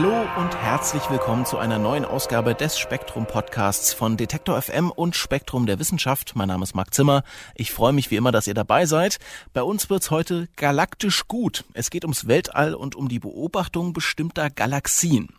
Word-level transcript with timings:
Hallo 0.00 0.28
und 0.36 0.56
herzlich 0.56 1.10
willkommen 1.10 1.44
zu 1.44 1.58
einer 1.58 1.80
neuen 1.80 2.04
Ausgabe 2.04 2.54
des 2.54 2.78
Spektrum 2.78 3.26
Podcasts 3.26 3.92
von 3.92 4.16
Detektor 4.16 4.62
FM 4.62 4.92
und 4.92 5.16
Spektrum 5.16 5.66
der 5.66 5.80
Wissenschaft. 5.80 6.36
Mein 6.36 6.46
Name 6.46 6.62
ist 6.62 6.76
Marc 6.76 6.94
Zimmer. 6.94 7.24
Ich 7.56 7.72
freue 7.72 7.92
mich 7.92 8.08
wie 8.12 8.14
immer, 8.14 8.30
dass 8.30 8.46
ihr 8.46 8.54
dabei 8.54 8.86
seid. 8.86 9.18
Bei 9.52 9.64
uns 9.64 9.90
wird's 9.90 10.12
heute 10.12 10.46
galaktisch 10.54 11.26
gut. 11.26 11.64
Es 11.74 11.90
geht 11.90 12.04
ums 12.04 12.28
Weltall 12.28 12.74
und 12.74 12.94
um 12.94 13.08
die 13.08 13.18
Beobachtung 13.18 13.92
bestimmter 13.92 14.50
Galaxien. 14.50 15.30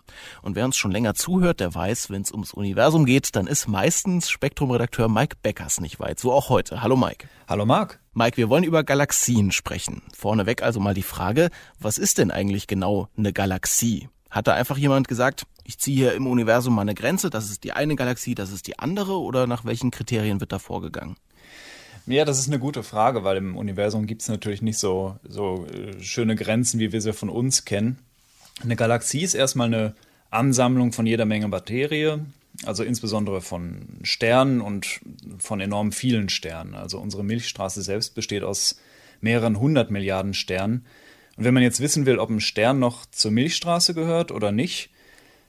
Und 0.42 0.58
wer 0.58 0.66
uns 0.66 0.76
schon 0.76 0.92
länger 0.92 1.14
zuhört, 1.14 1.62
der 1.62 1.74
weiß, 1.74 2.10
wenn 2.10 2.24
es 2.24 2.34
ums 2.34 2.54
Universum 2.54 3.06
geht, 3.06 3.38
dann 3.38 3.48
ist 3.48 3.70
meistens 3.70 4.30
Spektrum-Redakteur 4.30 5.08
Mike 5.08 5.38
Beckers 5.42 5.80
nicht 5.80 6.02
weit. 6.02 6.20
So 6.20 6.34
auch 6.34 6.50
heute. 6.50 6.84
Hallo 6.84 6.98
Mike. 6.98 7.30
Hallo 7.48 7.66
Marc. 7.66 8.02
Mike, 8.12 8.36
wir 8.36 8.50
wollen 8.50 8.66
über 8.66 8.84
Galaxien 8.84 9.54
sprechen. 9.54 10.02
Vorneweg 10.14 10.64
also 10.64 10.82
mal 10.82 10.94
die 10.94 11.02
Frage, 11.02 11.50
was 11.80 11.98
ist 11.98 12.18
denn 12.18 12.30
eigentlich 12.30 12.68
genau 12.68 13.08
eine 13.16 13.32
Galaxie? 13.32 14.10
Hat 14.30 14.48
da 14.48 14.54
einfach 14.54 14.78
jemand 14.78 15.08
gesagt, 15.08 15.46
ich 15.64 15.80
ziehe 15.80 15.98
hier 15.98 16.14
im 16.14 16.28
Universum 16.28 16.76
mal 16.76 16.82
eine 16.82 16.96
Grenze, 16.96 17.30
das 17.30 17.50
ist 17.50 17.64
die 17.64 17.74
eine 17.74 17.96
Galaxie, 17.96 18.36
das 18.36 18.52
ist 18.52 18.68
die 18.68 18.78
andere 18.80 19.20
oder 19.20 19.48
nach 19.48 19.66
welchen 19.66 19.92
Kriterien 19.92 20.40
wird 20.40 20.52
da 20.52 20.60
vorgegangen? 20.60 21.16
Ja, 22.06 22.26
das 22.26 22.40
ist 22.40 22.48
eine 22.48 22.60
gute 22.60 22.82
Frage, 22.82 23.24
weil 23.24 23.38
im 23.38 23.56
Universum 23.56 24.08
gibt 24.08 24.24
es 24.24 24.30
natürlich 24.30 24.62
nicht 24.62 24.80
so, 24.80 25.18
so 25.28 25.68
äh, 25.68 26.02
schöne 26.02 26.36
Grenzen, 26.36 26.80
wie 26.80 26.92
wir 26.92 27.02
sie 27.02 27.14
von 27.14 27.30
uns 27.30 27.66
kennen. 27.66 28.00
Eine 28.64 28.76
Galaxie 28.76 29.22
ist 29.22 29.36
erstmal 29.36 29.68
eine 29.68 29.96
Ansammlung 30.32 30.92
von 30.92 31.06
jeder 31.06 31.26
Menge 31.26 31.48
Materie, 31.48 32.26
also 32.66 32.84
insbesondere 32.84 33.42
von 33.42 34.00
Sternen 34.02 34.60
und 34.60 35.02
von 35.38 35.62
enorm 35.62 35.92
vielen 35.92 36.30
Sternen. 36.30 36.74
Also 36.74 37.00
unsere 37.00 37.24
Milchstraße 37.24 37.82
selbst 37.84 38.16
besteht 38.16 38.44
aus 38.44 38.80
mehreren 39.22 39.60
hundert 39.60 39.92
Milliarden 39.92 40.34
Sternen. 40.34 40.86
Und 41.40 41.46
wenn 41.46 41.54
man 41.54 41.64
jetzt 41.64 41.80
wissen 41.80 42.06
will, 42.06 42.20
ob 42.20 42.30
ein 42.30 42.42
Stern 42.42 42.80
noch 42.80 43.06
zur 43.06 43.32
Milchstraße 43.32 43.94
gehört 43.94 44.34
oder 44.34 44.52
nicht, 44.52 44.90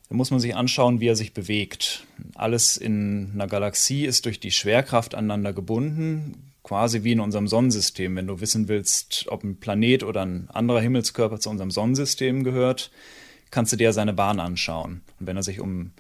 dann 0.09 0.19
muss 0.19 0.31
man 0.31 0.39
sich 0.39 0.55
anschauen, 0.55 1.01
wie 1.01 1.09
er 1.09 1.17
sich 1.17 1.35
bewegt. 1.35 2.07
Alles 2.37 2.77
in 2.77 3.33
einer 3.35 3.49
Galaxie 3.49 4.05
ist 4.07 4.25
durch 4.25 4.39
die 4.39 4.53
Schwerkraft 4.53 5.17
aneinander 5.17 5.53
gebunden, 5.53 6.53
quasi 6.63 7.03
wie 7.03 7.11
in 7.11 7.19
unserem 7.19 7.49
Sonnensystem. 7.49 8.15
Wenn 8.15 8.29
du 8.29 8.41
wissen 8.41 8.69
willst, 8.69 9.25
ob 9.31 9.43
ein 9.43 9.57
Planet 9.57 10.05
oder 10.05 10.25
ein 10.25 10.49
anderer 10.51 10.81
Himmelskörper 10.81 11.41
zu 11.41 11.51
unserem 11.51 11.73
Sonnensystem 11.73 12.45
gehört, 12.45 12.93
kannst 13.51 13.73
du 13.73 13.77
dir 13.77 13.93
seine 13.93 14.13
Bahn 14.13 14.39
anschauen. 14.39 15.01
Und 15.19 15.27
wenn 15.27 15.37
er 15.37 15.43
sich 15.43 15.59
um 15.59 15.91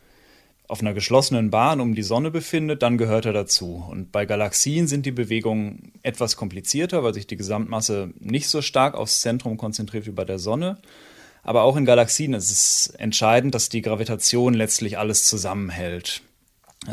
auf 0.70 0.80
einer 0.80 0.94
geschlossenen 0.94 1.50
Bahn 1.50 1.80
um 1.80 1.96
die 1.96 2.04
Sonne 2.04 2.30
befindet, 2.30 2.82
dann 2.82 2.96
gehört 2.96 3.26
er 3.26 3.32
dazu. 3.32 3.84
Und 3.90 4.12
bei 4.12 4.24
Galaxien 4.24 4.86
sind 4.86 5.04
die 5.04 5.10
Bewegungen 5.10 5.92
etwas 6.02 6.36
komplizierter, 6.36 7.02
weil 7.02 7.12
sich 7.12 7.26
die 7.26 7.36
Gesamtmasse 7.36 8.10
nicht 8.20 8.48
so 8.48 8.62
stark 8.62 8.94
aufs 8.94 9.20
Zentrum 9.20 9.56
konzentriert 9.56 10.06
wie 10.06 10.12
bei 10.12 10.24
der 10.24 10.38
Sonne. 10.38 10.78
Aber 11.42 11.64
auch 11.64 11.76
in 11.76 11.86
Galaxien 11.86 12.34
ist 12.34 12.52
es 12.52 12.86
entscheidend, 12.98 13.52
dass 13.54 13.68
die 13.68 13.82
Gravitation 13.82 14.54
letztlich 14.54 14.96
alles 14.96 15.26
zusammenhält. 15.26 16.22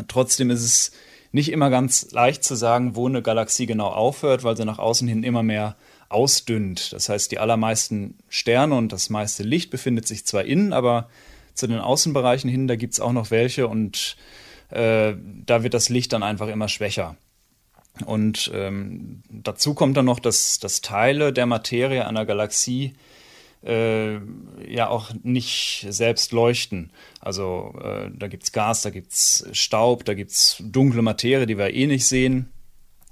Trotzdem 0.08 0.50
ist 0.50 0.64
es 0.64 0.92
nicht 1.30 1.52
immer 1.52 1.70
ganz 1.70 2.10
leicht 2.10 2.42
zu 2.42 2.56
sagen, 2.56 2.96
wo 2.96 3.06
eine 3.06 3.22
Galaxie 3.22 3.66
genau 3.66 3.88
aufhört, 3.88 4.42
weil 4.42 4.56
sie 4.56 4.64
nach 4.64 4.80
außen 4.80 5.06
hin 5.06 5.22
immer 5.22 5.44
mehr 5.44 5.76
ausdünnt. 6.08 6.92
Das 6.92 7.08
heißt, 7.08 7.30
die 7.30 7.38
allermeisten 7.38 8.18
Sterne 8.28 8.74
und 8.74 8.92
das 8.92 9.08
meiste 9.08 9.44
Licht 9.44 9.70
befindet 9.70 10.08
sich 10.08 10.26
zwar 10.26 10.44
innen, 10.44 10.72
aber 10.72 11.08
zu 11.58 11.66
den 11.66 11.78
Außenbereichen 11.78 12.48
hin, 12.48 12.68
da 12.68 12.76
gibt 12.76 12.94
es 12.94 13.00
auch 13.00 13.12
noch 13.12 13.30
welche 13.30 13.68
und 13.68 14.16
äh, 14.70 15.14
da 15.46 15.62
wird 15.62 15.74
das 15.74 15.88
Licht 15.88 16.12
dann 16.12 16.22
einfach 16.22 16.48
immer 16.48 16.68
schwächer. 16.68 17.16
Und 18.04 18.50
ähm, 18.54 19.22
dazu 19.28 19.74
kommt 19.74 19.96
dann 19.96 20.04
noch, 20.04 20.20
dass, 20.20 20.58
dass 20.60 20.80
Teile 20.80 21.32
der 21.32 21.46
Materie 21.46 22.06
einer 22.06 22.26
Galaxie 22.26 22.94
äh, 23.64 24.18
ja 24.68 24.88
auch 24.88 25.10
nicht 25.24 25.86
selbst 25.88 26.30
leuchten. 26.32 26.92
Also 27.20 27.74
äh, 27.82 28.10
da 28.14 28.28
gibt 28.28 28.44
es 28.44 28.52
Gas, 28.52 28.82
da 28.82 28.90
gibt 28.90 29.12
es 29.12 29.48
Staub, 29.52 30.04
da 30.04 30.14
gibt 30.14 30.30
es 30.30 30.62
dunkle 30.64 31.02
Materie, 31.02 31.46
die 31.46 31.58
wir 31.58 31.74
eh 31.74 31.86
nicht 31.86 32.06
sehen. 32.06 32.52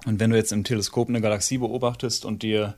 Und 0.04 0.20
wenn 0.20 0.30
du 0.30 0.36
jetzt 0.36 0.52
im 0.52 0.62
Teleskop 0.62 1.08
eine 1.08 1.20
Galaxie 1.20 1.58
beobachtest 1.58 2.24
und 2.24 2.44
dir 2.44 2.76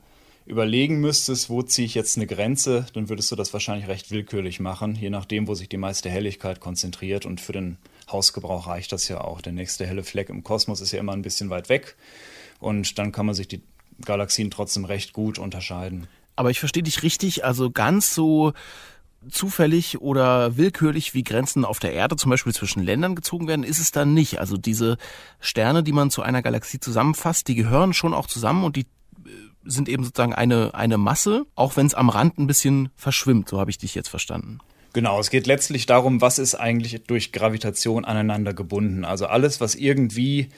überlegen 0.49 0.99
müsstest, 0.99 1.49
wo 1.49 1.61
ziehe 1.61 1.85
ich 1.85 1.93
jetzt 1.93 2.17
eine 2.17 2.25
Grenze, 2.25 2.87
dann 2.93 3.07
würdest 3.07 3.31
du 3.31 3.35
das 3.35 3.53
wahrscheinlich 3.53 3.87
recht 3.87 4.09
willkürlich 4.09 4.59
machen, 4.59 4.95
je 4.95 5.11
nachdem, 5.11 5.47
wo 5.47 5.53
sich 5.53 5.69
die 5.69 5.77
meiste 5.77 6.09
Helligkeit 6.09 6.59
konzentriert. 6.59 7.27
Und 7.27 7.39
für 7.39 7.53
den 7.53 7.77
Hausgebrauch 8.11 8.65
reicht 8.65 8.91
das 8.91 9.07
ja 9.07 9.21
auch. 9.21 9.41
Der 9.41 9.53
nächste 9.53 9.85
helle 9.85 10.03
Fleck 10.03 10.29
im 10.29 10.43
Kosmos 10.43 10.81
ist 10.81 10.91
ja 10.91 10.99
immer 10.99 11.13
ein 11.13 11.21
bisschen 11.21 11.51
weit 11.51 11.69
weg. 11.69 11.95
Und 12.59 12.97
dann 12.97 13.11
kann 13.11 13.27
man 13.27 13.35
sich 13.35 13.47
die 13.47 13.61
Galaxien 14.03 14.49
trotzdem 14.49 14.85
recht 14.85 15.13
gut 15.13 15.37
unterscheiden. 15.37 16.07
Aber 16.35 16.49
ich 16.49 16.59
verstehe 16.59 16.83
dich 16.83 17.03
richtig, 17.03 17.45
also 17.45 17.69
ganz 17.69 18.15
so 18.15 18.53
zufällig 19.29 20.01
oder 20.01 20.57
willkürlich 20.57 21.13
wie 21.13 21.23
Grenzen 21.23 21.63
auf 21.63 21.77
der 21.77 21.93
Erde 21.93 22.15
zum 22.15 22.31
Beispiel 22.31 22.53
zwischen 22.53 22.81
Ländern 22.81 23.15
gezogen 23.15 23.47
werden, 23.47 23.63
ist 23.63 23.79
es 23.79 23.91
dann 23.91 24.15
nicht. 24.15 24.39
Also 24.39 24.57
diese 24.57 24.97
Sterne, 25.39 25.83
die 25.83 25.91
man 25.91 26.09
zu 26.09 26.23
einer 26.23 26.41
Galaxie 26.41 26.79
zusammenfasst, 26.79 27.47
die 27.49 27.55
gehören 27.55 27.93
schon 27.93 28.13
auch 28.13 28.27
zusammen 28.27 28.63
und 28.63 28.77
die 28.77 28.87
sind 29.69 29.89
eben 29.89 30.03
sozusagen 30.03 30.33
eine, 30.33 30.73
eine 30.73 30.97
Masse, 30.97 31.45
auch 31.55 31.77
wenn 31.77 31.85
es 31.85 31.93
am 31.93 32.09
Rand 32.09 32.37
ein 32.37 32.47
bisschen 32.47 32.89
verschwimmt. 32.95 33.49
So 33.49 33.59
habe 33.59 33.71
ich 33.71 33.77
dich 33.77 33.95
jetzt 33.95 34.09
verstanden. 34.09 34.59
Genau, 34.93 35.19
es 35.19 35.29
geht 35.29 35.45
letztlich 35.45 35.85
darum, 35.85 36.19
was 36.21 36.39
ist 36.39 36.55
eigentlich 36.55 37.03
durch 37.05 37.31
Gravitation 37.31 38.05
aneinander 38.05 38.53
gebunden. 38.53 39.05
Also 39.05 39.27
alles, 39.27 39.61
was 39.61 39.75
irgendwie 39.75 40.49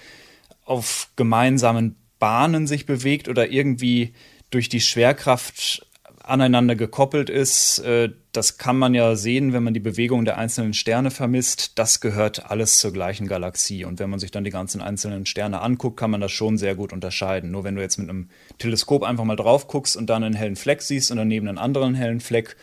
auf 0.63 1.09
gemeinsamen 1.15 1.97
Bahnen 2.17 2.67
sich 2.67 2.85
bewegt 2.85 3.27
oder 3.27 3.51
irgendwie 3.51 4.13
durch 4.49 4.69
die 4.69 4.79
Schwerkraft 4.79 5.85
aneinander 6.23 6.75
gekoppelt 6.75 7.29
ist. 7.29 7.79
Äh, 7.79 8.09
das 8.31 8.57
kann 8.57 8.77
man 8.77 8.93
ja 8.93 9.15
sehen, 9.15 9.53
wenn 9.53 9.63
man 9.63 9.73
die 9.73 9.79
Bewegung 9.79 10.25
der 10.25 10.37
einzelnen 10.37 10.73
Sterne 10.73 11.11
vermisst. 11.11 11.77
Das 11.77 11.99
gehört 11.99 12.49
alles 12.49 12.77
zur 12.77 12.93
gleichen 12.93 13.27
Galaxie. 13.27 13.85
Und 13.85 13.99
wenn 13.99 14.09
man 14.09 14.19
sich 14.19 14.31
dann 14.31 14.43
die 14.43 14.51
ganzen 14.51 14.81
einzelnen 14.81 15.25
Sterne 15.25 15.61
anguckt, 15.61 15.97
kann 15.97 16.11
man 16.11 16.21
das 16.21 16.31
schon 16.31 16.57
sehr 16.57 16.75
gut 16.75 16.93
unterscheiden. 16.93 17.51
Nur 17.51 17.63
wenn 17.63 17.75
du 17.75 17.81
jetzt 17.81 17.97
mit 17.97 18.09
einem 18.09 18.29
Teleskop 18.57 19.03
einfach 19.03 19.25
mal 19.25 19.35
drauf 19.35 19.67
guckst 19.67 19.97
und 19.97 20.09
dann 20.09 20.23
einen 20.23 20.35
hellen 20.35 20.55
Fleck 20.55 20.81
siehst 20.81 21.11
und 21.11 21.17
daneben 21.17 21.47
einen 21.47 21.57
anderen 21.57 21.95
hellen 21.95 22.19
Fleck, 22.21 22.55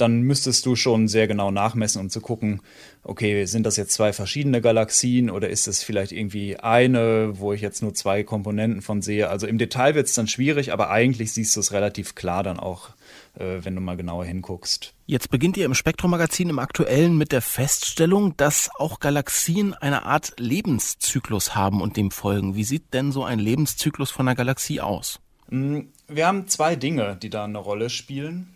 dann 0.00 0.22
müsstest 0.22 0.64
du 0.66 0.76
schon 0.76 1.08
sehr 1.08 1.26
genau 1.26 1.50
nachmessen, 1.50 2.00
um 2.00 2.10
zu 2.10 2.20
gucken, 2.20 2.62
okay, 3.02 3.44
sind 3.44 3.66
das 3.66 3.76
jetzt 3.76 3.92
zwei 3.92 4.12
verschiedene 4.12 4.60
Galaxien 4.60 5.30
oder 5.30 5.48
ist 5.48 5.68
es 5.68 5.82
vielleicht 5.82 6.12
irgendwie 6.12 6.56
eine, 6.56 7.38
wo 7.38 7.52
ich 7.52 7.60
jetzt 7.60 7.82
nur 7.82 7.94
zwei 7.94 8.22
Komponenten 8.22 8.82
von 8.82 9.02
sehe? 9.02 9.28
Also 9.28 9.46
im 9.46 9.58
Detail 9.58 9.94
wird 9.94 10.06
es 10.06 10.14
dann 10.14 10.26
schwierig, 10.26 10.72
aber 10.72 10.90
eigentlich 10.90 11.32
siehst 11.32 11.54
du 11.56 11.60
es 11.60 11.72
relativ 11.72 12.14
klar 12.14 12.42
dann 12.42 12.58
auch 12.58 12.90
wenn 13.40 13.74
du 13.74 13.80
mal 13.80 13.96
genauer 13.96 14.24
hinguckst. 14.24 14.94
Jetzt 15.06 15.30
beginnt 15.30 15.56
ihr 15.56 15.64
im 15.64 15.74
Spektrum-Magazin 15.74 16.50
im 16.50 16.58
Aktuellen 16.58 17.16
mit 17.16 17.32
der 17.32 17.42
Feststellung, 17.42 18.36
dass 18.36 18.70
auch 18.78 19.00
Galaxien 19.00 19.74
eine 19.74 20.04
Art 20.04 20.34
Lebenszyklus 20.38 21.54
haben 21.54 21.80
und 21.80 21.96
dem 21.96 22.10
folgen. 22.10 22.54
Wie 22.54 22.64
sieht 22.64 22.92
denn 22.94 23.12
so 23.12 23.24
ein 23.24 23.38
Lebenszyklus 23.38 24.10
von 24.10 24.28
einer 24.28 24.36
Galaxie 24.36 24.80
aus? 24.80 25.20
Mm, 25.48 25.80
wir 26.08 26.26
haben 26.26 26.46
zwei 26.48 26.76
Dinge, 26.76 27.16
die 27.16 27.30
da 27.30 27.44
eine 27.44 27.58
Rolle 27.58 27.90
spielen 27.90 28.54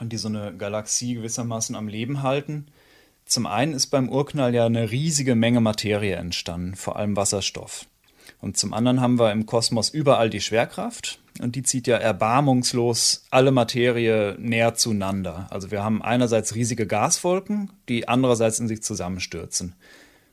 und 0.00 0.12
die 0.12 0.16
so 0.16 0.28
eine 0.28 0.54
Galaxie 0.56 1.14
gewissermaßen 1.14 1.76
am 1.76 1.88
Leben 1.88 2.22
halten. 2.22 2.66
Zum 3.26 3.46
einen 3.46 3.72
ist 3.72 3.88
beim 3.88 4.08
Urknall 4.08 4.54
ja 4.54 4.66
eine 4.66 4.90
riesige 4.90 5.34
Menge 5.34 5.60
Materie 5.60 6.16
entstanden, 6.16 6.74
vor 6.74 6.96
allem 6.96 7.16
Wasserstoff. 7.16 7.86
Und 8.42 8.56
zum 8.56 8.74
anderen 8.74 9.00
haben 9.00 9.20
wir 9.20 9.30
im 9.30 9.46
Kosmos 9.46 9.88
überall 9.88 10.28
die 10.28 10.40
Schwerkraft 10.40 11.20
und 11.40 11.54
die 11.54 11.62
zieht 11.62 11.86
ja 11.86 11.96
erbarmungslos 11.96 13.24
alle 13.30 13.52
Materie 13.52 14.34
näher 14.36 14.74
zueinander. 14.74 15.46
Also 15.50 15.70
wir 15.70 15.84
haben 15.84 16.02
einerseits 16.02 16.56
riesige 16.56 16.88
Gaswolken, 16.88 17.70
die 17.88 18.08
andererseits 18.08 18.58
in 18.58 18.66
sich 18.66 18.82
zusammenstürzen. 18.82 19.76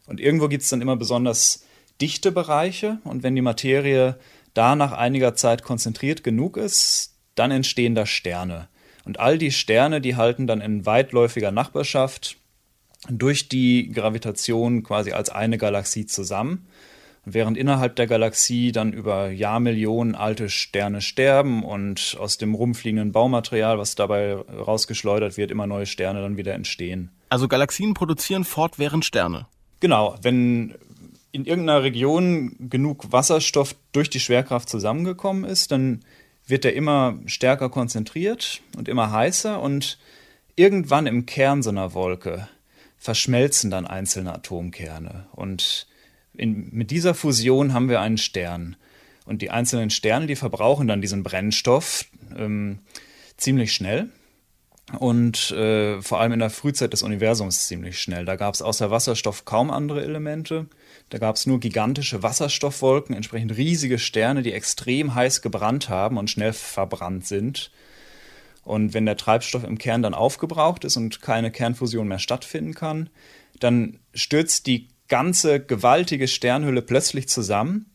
Und 0.07 0.19
irgendwo 0.19 0.47
gibt 0.47 0.63
es 0.63 0.69
dann 0.69 0.81
immer 0.81 0.95
besonders 0.95 1.65
dichte 2.01 2.31
Bereiche 2.31 2.97
und 3.03 3.21
wenn 3.21 3.35
die 3.35 3.43
Materie 3.43 4.17
da 4.55 4.75
nach 4.75 4.91
einiger 4.91 5.35
Zeit 5.35 5.61
konzentriert 5.61 6.23
genug 6.23 6.57
ist, 6.57 7.13
dann 7.35 7.51
entstehen 7.51 7.93
da 7.93 8.07
Sterne. 8.07 8.69
Und 9.05 9.19
all 9.19 9.37
die 9.37 9.51
Sterne, 9.51 10.01
die 10.01 10.15
halten 10.15 10.47
dann 10.47 10.61
in 10.61 10.87
weitläufiger 10.87 11.51
Nachbarschaft 11.51 12.37
durch 13.07 13.49
die 13.49 13.91
Gravitation 13.91 14.81
quasi 14.81 15.11
als 15.11 15.29
eine 15.29 15.59
Galaxie 15.59 16.07
zusammen. 16.07 16.65
Während 17.33 17.57
innerhalb 17.57 17.95
der 17.95 18.07
Galaxie 18.07 18.71
dann 18.71 18.93
über 18.93 19.29
Jahrmillionen 19.29 20.15
alte 20.15 20.49
Sterne 20.49 21.01
sterben 21.01 21.63
und 21.63 22.17
aus 22.19 22.37
dem 22.37 22.55
rumfliegenden 22.55 23.11
Baumaterial, 23.11 23.77
was 23.77 23.95
dabei 23.95 24.33
rausgeschleudert 24.35 25.37
wird, 25.37 25.51
immer 25.51 25.67
neue 25.67 25.85
Sterne 25.85 26.21
dann 26.21 26.37
wieder 26.37 26.53
entstehen. 26.53 27.11
Also 27.29 27.47
Galaxien 27.47 27.93
produzieren 27.93 28.43
fortwährend 28.43 29.05
Sterne. 29.05 29.47
Genau, 29.79 30.17
wenn 30.21 30.75
in 31.31 31.45
irgendeiner 31.45 31.83
Region 31.83 32.55
genug 32.59 33.11
Wasserstoff 33.11 33.75
durch 33.91 34.09
die 34.09 34.19
Schwerkraft 34.19 34.67
zusammengekommen 34.67 35.43
ist, 35.43 35.71
dann 35.71 36.01
wird 36.47 36.65
er 36.65 36.73
immer 36.73 37.19
stärker 37.27 37.69
konzentriert 37.69 38.61
und 38.75 38.87
immer 38.87 39.11
heißer 39.11 39.61
und 39.61 39.99
irgendwann 40.55 41.05
im 41.05 41.25
Kern 41.27 41.61
so 41.61 41.69
einer 41.69 41.93
Wolke 41.93 42.49
verschmelzen 42.97 43.69
dann 43.69 43.85
einzelne 43.85 44.33
Atomkerne. 44.33 45.27
Und 45.31 45.87
in, 46.39 46.69
mit 46.71 46.91
dieser 46.91 47.13
Fusion 47.13 47.73
haben 47.73 47.89
wir 47.89 48.01
einen 48.01 48.17
Stern. 48.17 48.75
Und 49.25 49.41
die 49.41 49.51
einzelnen 49.51 49.89
Sterne, 49.89 50.25
die 50.25 50.35
verbrauchen 50.35 50.87
dann 50.87 51.01
diesen 51.01 51.21
Brennstoff 51.21 52.05
ähm, 52.35 52.79
ziemlich 53.37 53.73
schnell. 53.73 54.09
Und 54.97 55.51
äh, 55.51 56.01
vor 56.01 56.19
allem 56.19 56.31
in 56.31 56.39
der 56.39 56.49
Frühzeit 56.49 56.93
des 56.93 57.03
Universums 57.03 57.67
ziemlich 57.67 58.01
schnell. 58.01 58.25
Da 58.25 58.37
gab 58.37 58.55
es 58.55 58.63
außer 58.63 58.89
Wasserstoff 58.89 59.45
kaum 59.45 59.69
andere 59.69 60.01
Elemente. 60.01 60.65
Da 61.09 61.19
gab 61.19 61.35
es 61.35 61.45
nur 61.45 61.59
gigantische 61.59 62.23
Wasserstoffwolken, 62.23 63.15
entsprechend 63.15 63.55
riesige 63.55 63.99
Sterne, 63.99 64.41
die 64.41 64.53
extrem 64.53 65.13
heiß 65.13 65.43
gebrannt 65.43 65.89
haben 65.89 66.17
und 66.17 66.31
schnell 66.31 66.53
verbrannt 66.53 67.27
sind. 67.27 67.69
Und 68.63 68.93
wenn 68.93 69.05
der 69.05 69.17
Treibstoff 69.17 69.63
im 69.63 69.77
Kern 69.77 70.01
dann 70.01 70.13
aufgebraucht 70.13 70.85
ist 70.85 70.97
und 70.97 71.21
keine 71.21 71.51
Kernfusion 71.51 72.07
mehr 72.07 72.19
stattfinden 72.19 72.73
kann, 72.73 73.09
dann 73.59 73.99
stürzt 74.13 74.67
die 74.67 74.87
ganze 75.09 75.59
gewaltige 75.59 76.27
Sternhülle 76.27 76.81
plötzlich 76.81 77.27
zusammen. 77.27 77.91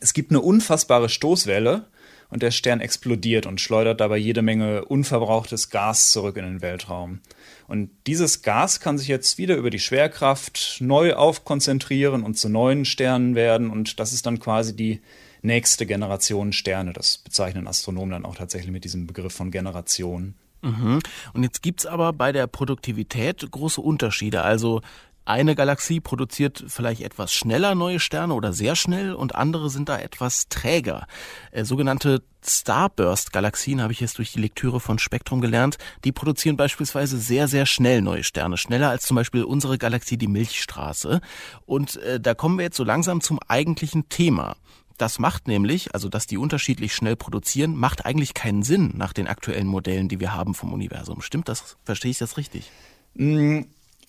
Es 0.00 0.12
gibt 0.12 0.30
eine 0.30 0.40
unfassbare 0.40 1.08
Stoßwelle 1.08 1.86
und 2.28 2.42
der 2.42 2.50
Stern 2.50 2.80
explodiert 2.80 3.46
und 3.46 3.60
schleudert 3.60 4.00
dabei 4.00 4.16
jede 4.16 4.42
Menge 4.42 4.84
unverbrauchtes 4.84 5.70
Gas 5.70 6.12
zurück 6.12 6.36
in 6.36 6.44
den 6.44 6.62
Weltraum. 6.62 7.20
Und 7.66 7.90
dieses 8.06 8.42
Gas 8.42 8.80
kann 8.80 8.98
sich 8.98 9.08
jetzt 9.08 9.38
wieder 9.38 9.56
über 9.56 9.70
die 9.70 9.78
Schwerkraft 9.78 10.76
neu 10.80 11.14
aufkonzentrieren 11.14 12.22
und 12.22 12.38
zu 12.38 12.48
neuen 12.48 12.84
Sternen 12.84 13.34
werden 13.34 13.70
und 13.70 13.98
das 13.98 14.12
ist 14.12 14.26
dann 14.26 14.38
quasi 14.38 14.74
die 14.76 15.00
nächste 15.42 15.86
Generation 15.86 16.52
Sterne. 16.52 16.92
Das 16.92 17.18
bezeichnen 17.18 17.66
Astronomen 17.66 18.10
dann 18.10 18.24
auch 18.24 18.36
tatsächlich 18.36 18.70
mit 18.70 18.84
diesem 18.84 19.06
Begriff 19.06 19.32
von 19.32 19.50
Generation. 19.50 20.34
Mhm. 20.62 21.00
Und 21.32 21.42
jetzt 21.42 21.62
gibt's 21.62 21.86
aber 21.86 22.12
bei 22.12 22.32
der 22.32 22.46
Produktivität 22.46 23.50
große 23.50 23.80
Unterschiede. 23.80 24.42
Also 24.42 24.82
eine 25.30 25.54
Galaxie 25.54 26.00
produziert 26.00 26.64
vielleicht 26.66 27.02
etwas 27.02 27.32
schneller 27.32 27.74
neue 27.74 28.00
Sterne 28.00 28.34
oder 28.34 28.52
sehr 28.52 28.74
schnell 28.74 29.14
und 29.14 29.34
andere 29.34 29.70
sind 29.70 29.88
da 29.88 29.98
etwas 29.98 30.48
träger. 30.48 31.06
Äh, 31.52 31.64
sogenannte 31.64 32.22
Starburst-Galaxien 32.44 33.80
habe 33.80 33.92
ich 33.92 34.00
jetzt 34.00 34.18
durch 34.18 34.32
die 34.32 34.40
Lektüre 34.40 34.80
von 34.80 34.98
Spektrum 34.98 35.40
gelernt. 35.40 35.78
Die 36.04 36.12
produzieren 36.12 36.56
beispielsweise 36.56 37.18
sehr, 37.18 37.48
sehr 37.48 37.66
schnell 37.66 38.02
neue 38.02 38.24
Sterne. 38.24 38.56
Schneller 38.56 38.90
als 38.90 39.04
zum 39.04 39.14
Beispiel 39.14 39.44
unsere 39.44 39.78
Galaxie, 39.78 40.16
die 40.16 40.26
Milchstraße. 40.26 41.20
Und 41.64 41.96
äh, 41.96 42.18
da 42.18 42.34
kommen 42.34 42.58
wir 42.58 42.64
jetzt 42.64 42.76
so 42.76 42.84
langsam 42.84 43.20
zum 43.20 43.38
eigentlichen 43.46 44.08
Thema. 44.08 44.56
Das 44.98 45.18
macht 45.18 45.48
nämlich, 45.48 45.94
also 45.94 46.08
dass 46.08 46.26
die 46.26 46.38
unterschiedlich 46.38 46.94
schnell 46.94 47.16
produzieren, 47.16 47.76
macht 47.76 48.04
eigentlich 48.04 48.34
keinen 48.34 48.62
Sinn 48.62 48.92
nach 48.96 49.12
den 49.12 49.28
aktuellen 49.28 49.66
Modellen, 49.66 50.08
die 50.08 50.20
wir 50.20 50.34
haben 50.34 50.54
vom 50.54 50.72
Universum. 50.72 51.22
Stimmt 51.22 51.48
das? 51.48 51.76
Verstehe 51.84 52.10
ich 52.10 52.18
das 52.18 52.36
richtig? 52.36 52.70
Mm, 53.14 53.62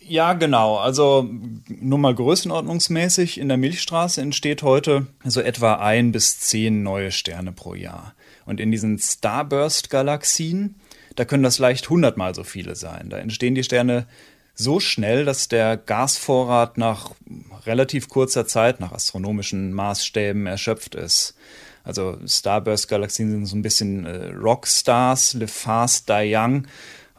ja, 0.07 0.33
genau. 0.33 0.77
Also 0.77 1.29
nur 1.67 1.99
mal 1.99 2.15
größenordnungsmäßig. 2.15 3.39
In 3.39 3.47
der 3.47 3.57
Milchstraße 3.57 4.21
entsteht 4.21 4.63
heute 4.63 5.07
so 5.23 5.41
etwa 5.41 5.75
ein 5.75 6.11
bis 6.11 6.39
zehn 6.39 6.83
neue 6.83 7.11
Sterne 7.11 7.51
pro 7.51 7.75
Jahr. 7.75 8.13
Und 8.45 8.59
in 8.59 8.71
diesen 8.71 8.97
Starburst-Galaxien, 8.97 10.75
da 11.15 11.25
können 11.25 11.43
das 11.43 11.59
leicht 11.59 11.89
hundertmal 11.89 12.35
so 12.35 12.43
viele 12.43 12.75
sein. 12.75 13.09
Da 13.09 13.17
entstehen 13.17 13.55
die 13.55 13.63
Sterne 13.63 14.07
so 14.53 14.79
schnell, 14.79 15.25
dass 15.25 15.47
der 15.47 15.77
Gasvorrat 15.77 16.77
nach 16.77 17.11
relativ 17.65 18.09
kurzer 18.09 18.45
Zeit, 18.45 18.79
nach 18.79 18.91
astronomischen 18.91 19.71
Maßstäben, 19.73 20.47
erschöpft 20.47 20.95
ist. 20.95 21.35
Also 21.83 22.17
Starburst-Galaxien 22.25 23.31
sind 23.31 23.45
so 23.45 23.55
ein 23.55 23.61
bisschen 23.61 24.05
äh, 24.05 24.27
Rockstars, 24.29 25.33
live 25.33 25.51
fast, 25.51 26.09
die 26.09 26.35
young. 26.35 26.67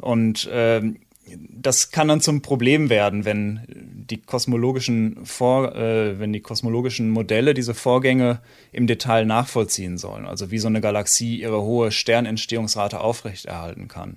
Und 0.00 0.46
äh, 0.46 0.82
das 1.26 1.90
kann 1.90 2.08
dann 2.08 2.20
zum 2.20 2.42
Problem 2.42 2.90
werden, 2.90 3.24
wenn 3.24 3.60
die 3.68 4.20
kosmologischen 4.20 5.24
Vor 5.24 5.74
äh, 5.74 6.18
wenn 6.18 6.32
die 6.32 6.40
kosmologischen 6.40 7.10
Modelle 7.10 7.54
diese 7.54 7.74
Vorgänge 7.74 8.40
im 8.72 8.86
Detail 8.86 9.24
nachvollziehen 9.24 9.98
sollen. 9.98 10.26
Also 10.26 10.50
wie 10.50 10.58
so 10.58 10.66
eine 10.66 10.80
Galaxie 10.80 11.40
ihre 11.40 11.62
hohe 11.62 11.92
Sternentstehungsrate 11.92 13.00
aufrechterhalten 13.00 13.88
kann. 13.88 14.16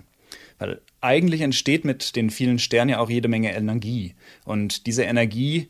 Weil 0.57 0.81
eigentlich 1.01 1.41
entsteht 1.41 1.85
mit 1.85 2.15
den 2.15 2.29
vielen 2.29 2.59
Sternen 2.59 2.89
ja 2.89 2.99
auch 2.99 3.09
jede 3.09 3.27
Menge 3.27 3.53
Energie. 3.53 4.15
Und 4.45 4.87
diese 4.87 5.03
Energie 5.03 5.69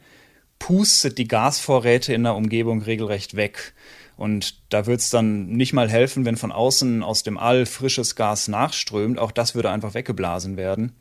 pustet 0.60 1.18
die 1.18 1.28
Gasvorräte 1.28 2.14
in 2.14 2.24
der 2.24 2.36
Umgebung 2.36 2.82
regelrecht 2.82 3.36
weg. 3.36 3.74
Und 4.18 4.62
da 4.70 4.86
wird 4.86 5.02
es 5.02 5.10
dann 5.10 5.48
nicht 5.48 5.74
mal 5.74 5.90
helfen, 5.90 6.24
wenn 6.24 6.38
von 6.38 6.52
außen 6.52 7.04
aus 7.04 7.24
dem 7.24 7.38
All 7.38 7.66
frisches 7.66 8.16
Gas 8.16 8.48
nachströmt. 8.48 9.20
Auch 9.20 9.32
das 9.32 9.56
würde 9.56 9.72
einfach 9.72 9.94
weggeblasen 9.94 10.56
werden. 10.56 10.94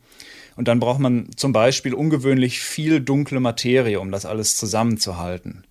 Und 0.55 0.67
dann 0.67 0.79
braucht 0.79 0.99
man 0.99 1.29
zum 1.35 1.51
Beispiel 1.51 1.93
ungewöhnlich 1.93 2.59
viel 2.59 3.01
dunkle 3.01 3.39
Materie, 3.39 3.99
um 3.99 4.11
das 4.11 4.25
alles 4.25 4.55
zusammenzuhalten. 4.55 5.63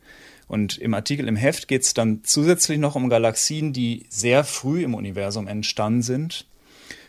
Und 0.46 0.76
im 0.78 0.92
Artikel 0.92 1.26
im 1.26 1.36
Heft 1.36 1.68
geht 1.68 1.82
es 1.82 1.94
dann 1.94 2.20
zusätzlich 2.22 2.78
noch 2.78 2.94
um 2.94 3.08
Galaxien, 3.08 3.72
die 3.72 4.04
sehr 4.10 4.44
früh 4.44 4.84
im 4.84 4.94
Universum 4.94 5.48
entstanden 5.48 6.02
sind 6.02 6.46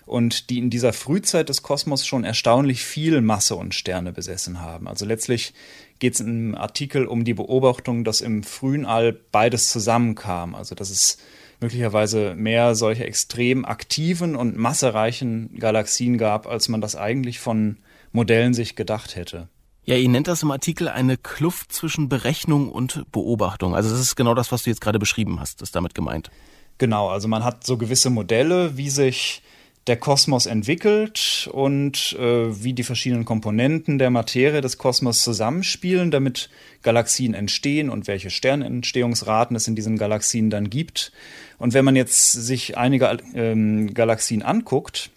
und 0.05 0.49
die 0.49 0.59
in 0.59 0.69
dieser 0.69 0.93
Frühzeit 0.93 1.49
des 1.49 1.61
Kosmos 1.61 2.05
schon 2.05 2.23
erstaunlich 2.23 2.83
viel 2.83 3.21
Masse 3.21 3.55
und 3.55 3.73
Sterne 3.73 4.13
besessen 4.13 4.61
haben. 4.61 4.87
Also 4.87 5.05
letztlich 5.05 5.53
geht 5.99 6.13
es 6.13 6.19
im 6.21 6.55
Artikel 6.55 7.05
um 7.05 7.25
die 7.25 7.33
Beobachtung, 7.33 8.03
dass 8.03 8.21
im 8.21 8.43
frühen 8.43 8.85
All 8.85 9.13
beides 9.13 9.69
zusammenkam. 9.69 10.55
Also 10.55 10.75
dass 10.75 10.89
es 10.89 11.17
möglicherweise 11.59 12.35
mehr 12.35 12.75
solche 12.75 13.05
extrem 13.05 13.65
aktiven 13.65 14.35
und 14.35 14.57
massereichen 14.57 15.57
Galaxien 15.57 16.17
gab, 16.17 16.47
als 16.47 16.69
man 16.69 16.81
das 16.81 16.95
eigentlich 16.95 17.39
von 17.39 17.77
Modellen 18.11 18.53
sich 18.53 18.75
gedacht 18.75 19.15
hätte. 19.15 19.49
Ja, 19.83 19.95
ihr 19.95 20.09
nennt 20.09 20.27
das 20.27 20.41
im 20.41 20.49
Artikel 20.49 20.87
eine 20.87 21.15
Kluft 21.15 21.71
zwischen 21.71 22.09
Berechnung 22.09 22.69
und 22.69 23.05
Beobachtung. 23.11 23.75
Also 23.75 23.91
das 23.91 23.99
ist 23.99 24.15
genau 24.15 24.33
das, 24.33 24.51
was 24.51 24.63
du 24.63 24.71
jetzt 24.71 24.81
gerade 24.81 24.97
beschrieben 24.97 25.39
hast, 25.39 25.61
ist 25.61 25.75
damit 25.75 25.93
gemeint. 25.93 26.31
Genau, 26.77 27.09
also 27.09 27.27
man 27.27 27.43
hat 27.43 27.65
so 27.65 27.77
gewisse 27.77 28.09
Modelle, 28.09 28.77
wie 28.77 28.89
sich 28.89 29.43
der 29.87 29.97
Kosmos 29.97 30.47
entwickelt 30.47 31.47
und 31.51 32.17
äh, 32.19 32.63
wie 32.63 32.73
die 32.73 32.83
verschiedenen 32.83 33.23
Komponenten 33.23 33.99
der 33.99 34.09
Materie 34.09 34.61
des 34.61 34.79
Kosmos 34.79 35.21
zusammenspielen, 35.21 36.09
damit 36.09 36.49
Galaxien 36.81 37.35
entstehen 37.35 37.91
und 37.91 38.07
welche 38.07 38.31
Sternentstehungsraten 38.31 39.55
es 39.55 39.67
in 39.67 39.75
diesen 39.75 39.97
Galaxien 39.97 40.49
dann 40.49 40.71
gibt. 40.71 41.11
Und 41.59 41.73
wenn 41.73 41.85
man 41.85 41.95
jetzt 41.95 42.31
sich 42.31 42.77
einige 42.77 43.17
ähm, 43.35 43.93
Galaxien 43.93 44.41
anguckt, 44.41 45.11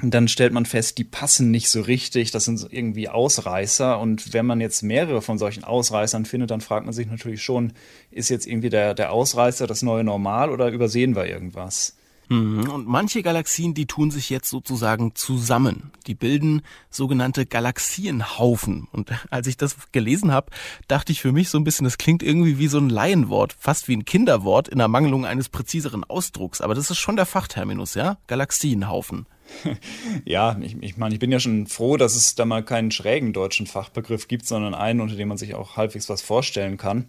dann 0.00 0.28
stellt 0.28 0.52
man 0.52 0.64
fest, 0.64 0.96
die 0.98 1.04
passen 1.04 1.50
nicht 1.50 1.68
so 1.68 1.80
richtig, 1.80 2.30
das 2.30 2.44
sind 2.44 2.66
irgendwie 2.70 3.08
Ausreißer. 3.08 3.98
Und 3.98 4.32
wenn 4.32 4.46
man 4.46 4.60
jetzt 4.60 4.82
mehrere 4.82 5.20
von 5.20 5.38
solchen 5.38 5.64
Ausreißern 5.64 6.24
findet, 6.24 6.50
dann 6.50 6.60
fragt 6.60 6.86
man 6.86 6.94
sich 6.94 7.08
natürlich 7.08 7.42
schon, 7.42 7.72
ist 8.10 8.28
jetzt 8.30 8.46
irgendwie 8.46 8.70
der, 8.70 8.94
der 8.94 9.12
Ausreißer 9.12 9.66
das 9.66 9.82
neue 9.82 10.04
Normal 10.04 10.50
oder 10.50 10.68
übersehen 10.70 11.16
wir 11.16 11.26
irgendwas? 11.26 11.97
Mhm. 12.28 12.68
Und 12.68 12.86
manche 12.86 13.22
Galaxien, 13.22 13.74
die 13.74 13.86
tun 13.86 14.10
sich 14.10 14.30
jetzt 14.30 14.50
sozusagen 14.50 15.14
zusammen. 15.14 15.92
Die 16.06 16.14
bilden 16.14 16.62
sogenannte 16.90 17.46
Galaxienhaufen. 17.46 18.86
Und 18.92 19.10
als 19.30 19.46
ich 19.46 19.56
das 19.56 19.76
gelesen 19.92 20.32
habe, 20.32 20.50
dachte 20.86 21.12
ich 21.12 21.20
für 21.20 21.32
mich 21.32 21.48
so 21.48 21.58
ein 21.58 21.64
bisschen, 21.64 21.84
das 21.84 21.98
klingt 21.98 22.22
irgendwie 22.22 22.58
wie 22.58 22.68
so 22.68 22.78
ein 22.78 22.90
Laienwort, 22.90 23.56
fast 23.58 23.88
wie 23.88 23.96
ein 23.96 24.04
Kinderwort 24.04 24.68
in 24.68 24.80
Ermangelung 24.80 25.24
eines 25.24 25.48
präziseren 25.48 26.04
Ausdrucks. 26.04 26.60
Aber 26.60 26.74
das 26.74 26.90
ist 26.90 26.98
schon 26.98 27.16
der 27.16 27.26
Fachterminus, 27.26 27.94
ja? 27.94 28.18
Galaxienhaufen. 28.26 29.26
Ja, 30.24 30.58
ich, 30.60 30.76
ich 30.82 30.96
meine, 30.98 31.14
ich 31.14 31.20
bin 31.20 31.32
ja 31.32 31.40
schon 31.40 31.66
froh, 31.66 31.96
dass 31.96 32.14
es 32.14 32.34
da 32.34 32.44
mal 32.44 32.62
keinen 32.62 32.90
schrägen 32.90 33.32
deutschen 33.32 33.66
Fachbegriff 33.66 34.28
gibt, 34.28 34.46
sondern 34.46 34.74
einen, 34.74 35.00
unter 35.00 35.16
dem 35.16 35.28
man 35.28 35.38
sich 35.38 35.54
auch 35.54 35.76
halbwegs 35.76 36.08
was 36.08 36.20
vorstellen 36.20 36.76
kann. 36.76 37.08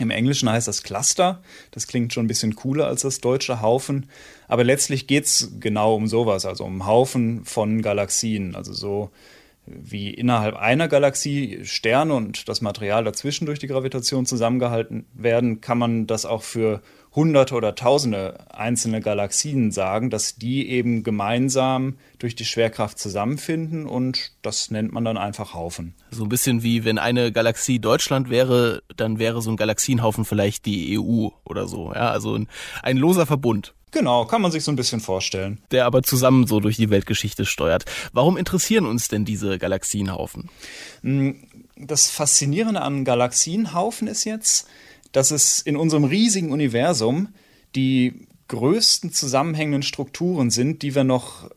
Im 0.00 0.10
Englischen 0.10 0.50
heißt 0.50 0.66
das 0.66 0.82
Cluster. 0.82 1.42
Das 1.70 1.86
klingt 1.86 2.12
schon 2.12 2.24
ein 2.24 2.28
bisschen 2.28 2.56
cooler 2.56 2.86
als 2.86 3.02
das 3.02 3.20
deutsche 3.20 3.62
Haufen. 3.62 4.10
Aber 4.48 4.64
letztlich 4.64 5.06
geht 5.06 5.26
es 5.26 5.52
genau 5.60 5.94
um 5.94 6.08
sowas, 6.08 6.46
also 6.46 6.64
um 6.64 6.86
Haufen 6.86 7.44
von 7.44 7.80
Galaxien. 7.80 8.56
Also 8.56 8.72
so 8.72 9.10
wie 9.66 10.10
innerhalb 10.10 10.56
einer 10.56 10.88
Galaxie 10.88 11.60
Sterne 11.64 12.14
und 12.14 12.48
das 12.48 12.60
Material 12.60 13.04
dazwischen 13.04 13.46
durch 13.46 13.58
die 13.58 13.66
Gravitation 13.66 14.26
zusammengehalten 14.26 15.06
werden, 15.14 15.60
kann 15.60 15.78
man 15.78 16.06
das 16.06 16.26
auch 16.26 16.42
für 16.42 16.82
hunderte 17.14 17.54
oder 17.54 17.74
tausende 17.74 18.38
einzelne 18.52 19.00
Galaxien 19.00 19.70
sagen, 19.70 20.10
dass 20.10 20.36
die 20.36 20.68
eben 20.68 21.04
gemeinsam 21.04 21.96
durch 22.18 22.34
die 22.34 22.44
Schwerkraft 22.44 22.98
zusammenfinden 22.98 23.86
und 23.86 24.32
das 24.42 24.70
nennt 24.70 24.92
man 24.92 25.04
dann 25.04 25.16
einfach 25.16 25.54
Haufen. 25.54 25.94
So 26.10 26.24
ein 26.24 26.28
bisschen 26.28 26.62
wie 26.62 26.84
wenn 26.84 26.98
eine 26.98 27.30
Galaxie 27.30 27.78
Deutschland 27.78 28.30
wäre, 28.30 28.82
dann 28.96 29.18
wäre 29.18 29.42
so 29.42 29.50
ein 29.50 29.56
Galaxienhaufen 29.56 30.24
vielleicht 30.24 30.66
die 30.66 30.98
EU 30.98 31.28
oder 31.44 31.68
so. 31.68 31.92
Ja, 31.92 32.10
also 32.10 32.34
ein, 32.34 32.48
ein 32.82 32.96
loser 32.96 33.26
Verbund. 33.26 33.74
Genau, 33.94 34.24
kann 34.24 34.42
man 34.42 34.50
sich 34.50 34.64
so 34.64 34.72
ein 34.72 34.76
bisschen 34.76 34.98
vorstellen. 34.98 35.60
Der 35.70 35.86
aber 35.86 36.02
zusammen 36.02 36.48
so 36.48 36.58
durch 36.58 36.76
die 36.76 36.90
Weltgeschichte 36.90 37.46
steuert. 37.46 37.84
Warum 38.12 38.36
interessieren 38.36 38.86
uns 38.86 39.06
denn 39.06 39.24
diese 39.24 39.56
Galaxienhaufen? 39.56 40.50
Hm, 41.02 41.46
das 41.76 42.10
Faszinierende 42.10 42.82
an 42.82 43.04
Galaxienhaufen 43.04 44.08
ist 44.08 44.24
jetzt, 44.24 44.66
dass 45.14 45.30
es 45.30 45.62
in 45.62 45.76
unserem 45.76 46.04
riesigen 46.04 46.50
Universum 46.52 47.28
die 47.76 48.26
größten 48.48 49.12
zusammenhängenden 49.12 49.82
Strukturen 49.82 50.50
sind, 50.50 50.82
die 50.82 50.94
wir 50.94 51.04
noch 51.04 51.50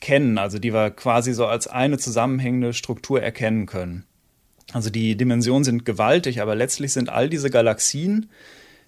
kennen, 0.00 0.38
also 0.38 0.58
die 0.58 0.72
wir 0.72 0.90
quasi 0.90 1.34
so 1.34 1.46
als 1.46 1.66
eine 1.66 1.98
zusammenhängende 1.98 2.72
Struktur 2.72 3.20
erkennen 3.20 3.66
können. 3.66 4.04
Also 4.72 4.90
die 4.90 5.16
Dimensionen 5.16 5.64
sind 5.64 5.84
gewaltig, 5.84 6.40
aber 6.40 6.54
letztlich 6.54 6.92
sind 6.92 7.08
all 7.08 7.28
diese 7.28 7.50
Galaxien 7.50 8.30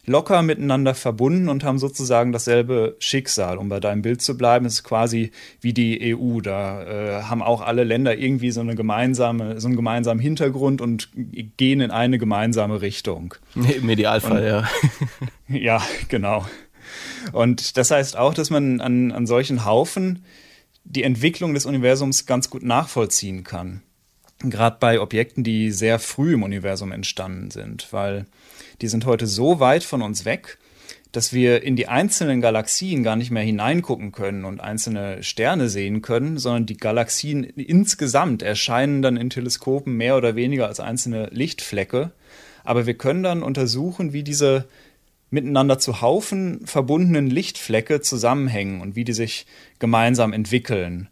locker 0.06 0.42
miteinander 0.42 0.94
verbunden 0.94 1.48
und 1.48 1.64
haben 1.64 1.78
sozusagen 1.78 2.32
dasselbe 2.32 2.96
Schicksal. 3.00 3.58
Um 3.58 3.68
bei 3.68 3.80
deinem 3.80 4.02
Bild 4.02 4.22
zu 4.22 4.36
bleiben, 4.36 4.64
ist 4.64 4.84
quasi 4.84 5.32
wie 5.60 5.72
die 5.72 6.14
EU. 6.16 6.40
Da 6.40 6.82
äh, 6.84 7.22
haben 7.24 7.42
auch 7.42 7.60
alle 7.60 7.84
Länder 7.84 8.16
irgendwie 8.16 8.52
so 8.52 8.60
eine 8.60 8.76
gemeinsame, 8.76 9.60
so 9.60 9.66
einen 9.66 9.76
gemeinsamen 9.76 10.20
Hintergrund 10.20 10.80
und 10.80 11.10
gehen 11.56 11.80
in 11.80 11.90
eine 11.90 12.18
gemeinsame 12.18 12.80
Richtung. 12.80 13.34
Im 13.54 13.90
Idealfall, 13.90 14.42
und, 14.42 14.46
ja. 14.46 14.68
ja, 15.48 15.82
genau. 16.08 16.46
Und 17.32 17.76
das 17.76 17.90
heißt 17.90 18.16
auch, 18.16 18.32
dass 18.32 18.50
man 18.50 18.80
an, 18.80 19.10
an 19.12 19.26
solchen 19.26 19.64
Haufen 19.64 20.24
die 20.84 21.02
Entwicklung 21.02 21.52
des 21.52 21.66
Universums 21.66 22.26
ganz 22.26 22.48
gut 22.48 22.62
nachvollziehen 22.62 23.42
kann. 23.42 23.82
Gerade 24.38 24.76
bei 24.78 25.00
Objekten, 25.00 25.42
die 25.42 25.72
sehr 25.72 25.98
früh 25.98 26.34
im 26.34 26.42
Universum 26.42 26.92
entstanden 26.92 27.50
sind, 27.50 27.88
weil 27.90 28.26
die 28.80 28.88
sind 28.88 29.06
heute 29.06 29.26
so 29.26 29.60
weit 29.60 29.84
von 29.84 30.02
uns 30.02 30.24
weg, 30.24 30.58
dass 31.12 31.32
wir 31.32 31.62
in 31.62 31.76
die 31.76 31.88
einzelnen 31.88 32.40
Galaxien 32.40 33.02
gar 33.02 33.16
nicht 33.16 33.30
mehr 33.30 33.42
hineingucken 33.42 34.12
können 34.12 34.44
und 34.44 34.60
einzelne 34.60 35.22
Sterne 35.22 35.68
sehen 35.68 36.02
können, 36.02 36.36
sondern 36.36 36.66
die 36.66 36.76
Galaxien 36.76 37.44
insgesamt 37.44 38.42
erscheinen 38.42 39.00
dann 39.00 39.16
in 39.16 39.30
Teleskopen 39.30 39.96
mehr 39.96 40.16
oder 40.16 40.36
weniger 40.36 40.66
als 40.66 40.78
einzelne 40.78 41.28
Lichtflecke. 41.32 42.12
Aber 42.64 42.86
wir 42.86 42.94
können 42.94 43.22
dann 43.22 43.42
untersuchen, 43.42 44.12
wie 44.12 44.24
diese 44.24 44.66
miteinander 45.30 45.78
zu 45.78 46.00
Haufen 46.00 46.66
verbundenen 46.66 47.28
Lichtflecke 47.28 48.00
zusammenhängen 48.00 48.80
und 48.80 48.94
wie 48.94 49.04
die 49.04 49.12
sich 49.12 49.46
gemeinsam 49.78 50.32
entwickeln. 50.32 51.08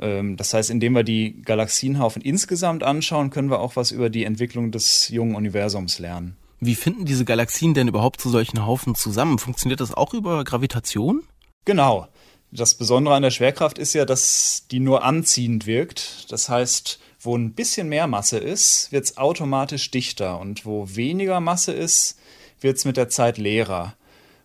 Ähm, 0.00 0.36
das 0.36 0.54
heißt, 0.54 0.70
indem 0.70 0.94
wir 0.94 1.04
die 1.04 1.42
Galaxienhaufen 1.42 2.22
insgesamt 2.22 2.82
anschauen, 2.82 3.30
können 3.30 3.50
wir 3.50 3.60
auch 3.60 3.76
was 3.76 3.92
über 3.92 4.10
die 4.10 4.24
Entwicklung 4.24 4.72
des 4.72 5.08
jungen 5.08 5.34
Universums 5.34 5.98
lernen. 5.98 6.36
Wie 6.60 6.74
finden 6.74 7.04
diese 7.04 7.24
Galaxien 7.24 7.74
denn 7.74 7.88
überhaupt 7.88 8.20
zu 8.20 8.30
solchen 8.30 8.64
Haufen 8.66 8.94
zusammen? 8.94 9.38
Funktioniert 9.38 9.80
das 9.80 9.92
auch 9.92 10.14
über 10.14 10.42
Gravitation? 10.44 11.22
Genau. 11.64 12.08
Das 12.52 12.74
Besondere 12.74 13.14
an 13.14 13.22
der 13.22 13.30
Schwerkraft 13.30 13.78
ist 13.78 13.92
ja, 13.92 14.04
dass 14.04 14.66
die 14.70 14.80
nur 14.80 15.04
anziehend 15.04 15.66
wirkt. 15.66 16.32
Das 16.32 16.48
heißt, 16.48 17.00
wo 17.20 17.36
ein 17.36 17.52
bisschen 17.52 17.88
mehr 17.88 18.06
Masse 18.06 18.38
ist, 18.38 18.90
wird 18.92 19.04
es 19.04 19.18
automatisch 19.18 19.90
dichter 19.90 20.38
und 20.40 20.64
wo 20.64 20.86
weniger 20.94 21.40
Masse 21.40 21.72
ist, 21.72 22.18
wird 22.60 22.78
es 22.78 22.84
mit 22.84 22.96
der 22.96 23.08
Zeit 23.08 23.36
leerer. 23.36 23.94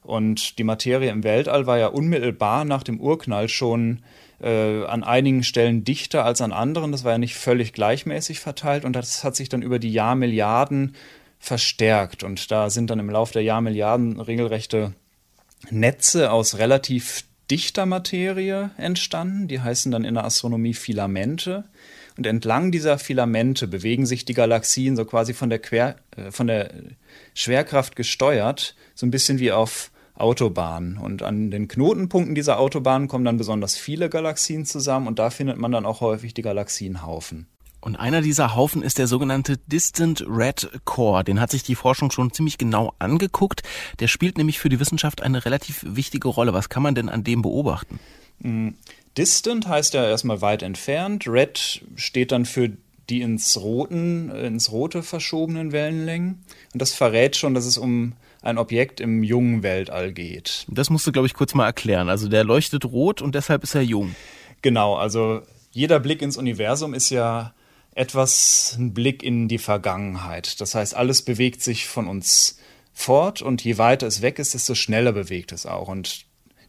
Und 0.04 0.58
die 0.58 0.64
Materie 0.64 1.12
im 1.12 1.24
Weltall 1.24 1.68
war 1.68 1.78
ja 1.78 1.88
unmittelbar 1.88 2.66
nach 2.66 2.84
dem 2.84 3.00
Urknall 3.00 3.48
schon 3.48 4.02
äh, 4.42 4.84
an 4.86 5.04
einigen 5.04 5.44
Stellen 5.44 5.84
dichter 5.84 6.26
als 6.26 6.42
an 6.42 6.52
anderen. 6.52 6.92
Das 6.92 7.04
war 7.04 7.12
ja 7.12 7.18
nicht 7.20 7.36
völlig 7.36 7.72
gleichmäßig 7.72 8.40
verteilt 8.40 8.84
und 8.84 8.96
das 8.96 9.24
hat 9.24 9.36
sich 9.36 9.48
dann 9.48 9.62
über 9.62 9.78
die 9.78 9.94
Jahrmilliarden 9.94 10.96
verstärkt. 11.42 12.24
Und 12.24 12.52
da 12.52 12.70
sind 12.70 12.90
dann 12.90 13.00
im 13.00 13.10
Laufe 13.10 13.34
der 13.34 13.44
Jahrmilliarden 13.44 14.22
regelrechte 14.22 14.94
Netze 15.70 16.32
aus 16.32 16.58
relativ 16.58 17.26
dichter 17.50 17.86
Materie 17.86 18.72
entstanden. 18.78 19.48
Die 19.48 19.60
heißen 19.60 19.92
dann 19.92 20.06
in 20.06 20.14
der 20.14 20.24
Astronomie 20.24 20.74
Filamente. 20.74 21.66
Und 22.18 22.28
entlang 22.28 22.72
dieser 22.72 23.00
Filamente 23.00 23.68
bewegen 23.68 24.06
sich 24.06 24.24
die 24.24 24.34
Galaxien 24.34 24.96
so 24.96 25.06
quasi 25.06 25.34
von 25.34 25.50
der, 25.50 25.60
Quer, 25.60 25.96
äh, 26.16 26.32
von 26.32 26.48
der 26.48 26.72
Schwerkraft 27.34 27.96
gesteuert, 27.96 28.76
so 28.94 29.06
ein 29.06 29.12
bisschen 29.12 29.40
wie 29.40 29.52
auf 29.52 29.92
Autobahnen. 30.14 30.98
Und 30.98 31.24
an 31.24 31.50
den 31.50 31.68
Knotenpunkten 31.68 32.36
dieser 32.36 32.60
Autobahnen 32.60 33.08
kommen 33.08 33.26
dann 33.26 33.38
besonders 33.38 33.76
viele 33.76 34.10
Galaxien 34.10 34.66
zusammen 34.66 35.08
und 35.08 35.20
da 35.20 35.32
findet 35.32 35.58
man 35.58 35.72
dann 35.72 35.86
auch 35.86 36.02
häufig 36.02 36.34
die 36.34 36.44
Galaxienhaufen. 36.44 37.48
Und 37.82 37.96
einer 37.96 38.22
dieser 38.22 38.56
Haufen 38.56 38.84
ist 38.84 39.00
der 39.00 39.08
sogenannte 39.08 39.58
Distant 39.58 40.24
Red 40.28 40.70
Core. 40.86 41.24
Den 41.24 41.42
hat 41.42 41.50
sich 41.50 41.64
die 41.64 41.76
Forschung 41.76 42.12
schon 42.12 42.32
ziemlich 42.32 42.60
genau 42.60 42.94
angeguckt. 43.00 43.64
Der 44.00 44.08
spielt 44.08 44.38
nämlich 44.38 44.60
für 44.60 44.70
die 44.70 44.80
Wissenschaft 44.80 45.24
eine 45.24 45.44
relativ 45.46 45.84
wichtige 45.88 46.28
Rolle. 46.28 46.54
Was 46.54 46.70
kann 46.70 46.84
man 46.84 46.94
denn 46.94 47.10
an 47.10 47.24
dem 47.24 47.42
beobachten? 47.42 48.00
Mm, 48.40 48.70
distant 49.18 49.68
heißt 49.68 49.96
ja 49.96 50.08
erstmal 50.08 50.42
weit 50.42 50.62
entfernt. 50.62 51.28
Red 51.28 51.82
steht 51.96 52.32
dann 52.32 52.46
für 52.46 52.72
die 53.10 53.22
ins 53.22 53.58
Roten, 53.58 54.30
ins 54.30 54.72
Rote 54.72 55.02
verschobenen 55.02 55.72
Wellenlängen. 55.72 56.44
Und 56.74 56.82
das 56.82 56.94
verrät 56.94 57.36
schon, 57.36 57.56
dass 57.56 57.66
es 57.66 57.80
um 57.80 58.14
ein 58.44 58.58
Objekt 58.58 59.00
im 59.00 59.24
jungen 59.24 59.64
Weltall 59.64 60.14
geht. 60.14 60.66
Das 60.68 60.90
musst 60.90 61.06
du, 61.08 61.12
glaube 61.12 61.28
ich, 61.28 61.34
kurz 61.34 61.54
mal 61.56 61.66
erklären. 61.66 62.10
Also 62.10 62.28
der 62.28 62.44
leuchtet 62.44 62.86
rot 62.86 63.22
und 63.22 63.36
deshalb 63.36 63.64
ist 63.64 63.76
er 63.76 63.82
jung. 63.82 64.16
Genau, 64.62 64.96
also 64.96 65.42
jeder 65.72 66.00
Blick 66.00 66.22
ins 66.22 66.38
Universum 66.38 66.94
ist 66.94 67.10
ja 67.10 67.54
etwas 67.94 68.76
ein 68.80 68.94
Blick 68.94 69.24
in 69.24 69.48
die 69.48 69.58
Vergangenheit. 69.58 70.62
Das 70.62 70.76
heißt, 70.76 70.96
alles 70.96 71.22
bewegt 71.22 71.62
sich 71.62 71.88
von 71.88 72.08
uns 72.08 72.58
fort 72.94 73.42
und 73.42 73.64
je 73.64 73.78
weiter 73.78 74.08
es 74.08 74.22
weg 74.22 74.40
ist, 74.40 74.54
desto 74.54 74.76
schneller 74.76 75.12
bewegt 75.12 75.52
es 75.52 75.66
auch. 75.66 75.88
Und 75.88 76.26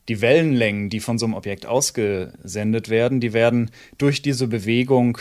die 0.09 0.21
Wellenlängen, 0.21 0.91
die 0.91 1.01
von 1.01 1.19
so 1.19 1.27
einem 1.27 1.35
Objekt 1.35 1.67
ausgesendet 1.67 2.89
werden, 2.89 3.21
die 3.21 3.33
werden 3.33 3.71
durch 3.99 4.23
diese 4.23 4.49
Bewegung 4.49 5.19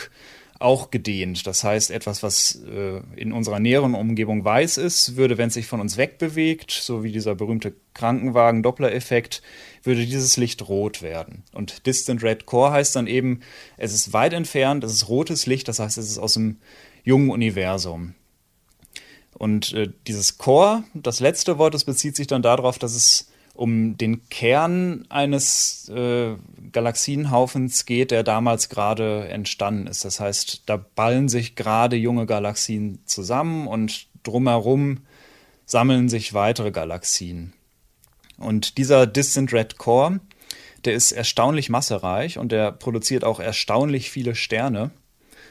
auch 0.62 0.90
gedehnt. 0.90 1.46
Das 1.46 1.64
heißt, 1.64 1.90
etwas, 1.90 2.22
was 2.22 2.62
äh, 2.66 3.00
in 3.16 3.32
unserer 3.32 3.60
näheren 3.60 3.94
Umgebung 3.94 4.44
weiß 4.44 4.78
ist, 4.78 5.16
würde, 5.16 5.38
wenn 5.38 5.48
es 5.48 5.54
sich 5.54 5.66
von 5.66 5.80
uns 5.80 5.96
wegbewegt, 5.96 6.70
so 6.70 7.04
wie 7.04 7.12
dieser 7.12 7.34
berühmte 7.34 7.74
Krankenwagen-Doppler-Effekt, 7.94 9.42
würde 9.82 10.06
dieses 10.06 10.36
Licht 10.36 10.68
rot 10.68 11.02
werden. 11.02 11.42
Und 11.52 11.86
Distant 11.86 12.22
Red 12.22 12.46
Core 12.46 12.72
heißt 12.72 12.96
dann 12.96 13.06
eben, 13.06 13.40
es 13.76 13.92
ist 13.92 14.12
weit 14.12 14.32
entfernt, 14.32 14.84
es 14.84 14.92
ist 14.92 15.08
rotes 15.08 15.46
Licht, 15.46 15.68
das 15.68 15.78
heißt, 15.78 15.98
es 15.98 16.10
ist 16.10 16.18
aus 16.18 16.34
dem 16.34 16.58
jungen 17.04 17.30
Universum. 17.30 18.14
Und 19.34 19.72
äh, 19.72 19.88
dieses 20.06 20.38
Core, 20.38 20.84
das 20.94 21.20
letzte 21.20 21.58
Wort, 21.58 21.74
das 21.74 21.84
bezieht 21.84 22.16
sich 22.16 22.26
dann 22.26 22.42
darauf, 22.42 22.78
dass 22.78 22.94
es 22.94 23.28
um 23.54 23.98
den 23.98 24.28
Kern 24.28 25.04
eines 25.08 25.88
äh, 25.88 26.36
Galaxienhaufens 26.72 27.86
geht, 27.86 28.10
der 28.10 28.22
damals 28.22 28.68
gerade 28.68 29.28
entstanden 29.28 29.86
ist. 29.86 30.04
Das 30.04 30.20
heißt, 30.20 30.62
da 30.66 30.76
ballen 30.76 31.28
sich 31.28 31.54
gerade 31.54 31.96
junge 31.96 32.26
Galaxien 32.26 33.00
zusammen 33.06 33.66
und 33.66 34.06
drumherum 34.22 35.00
sammeln 35.64 36.08
sich 36.08 36.34
weitere 36.34 36.70
Galaxien. 36.70 37.52
Und 38.38 38.78
dieser 38.78 39.06
Distant 39.06 39.52
Red 39.52 39.78
Core, 39.78 40.20
der 40.84 40.94
ist 40.94 41.12
erstaunlich 41.12 41.68
massereich 41.68 42.38
und 42.38 42.52
der 42.52 42.72
produziert 42.72 43.24
auch 43.24 43.40
erstaunlich 43.40 44.10
viele 44.10 44.34
Sterne 44.34 44.90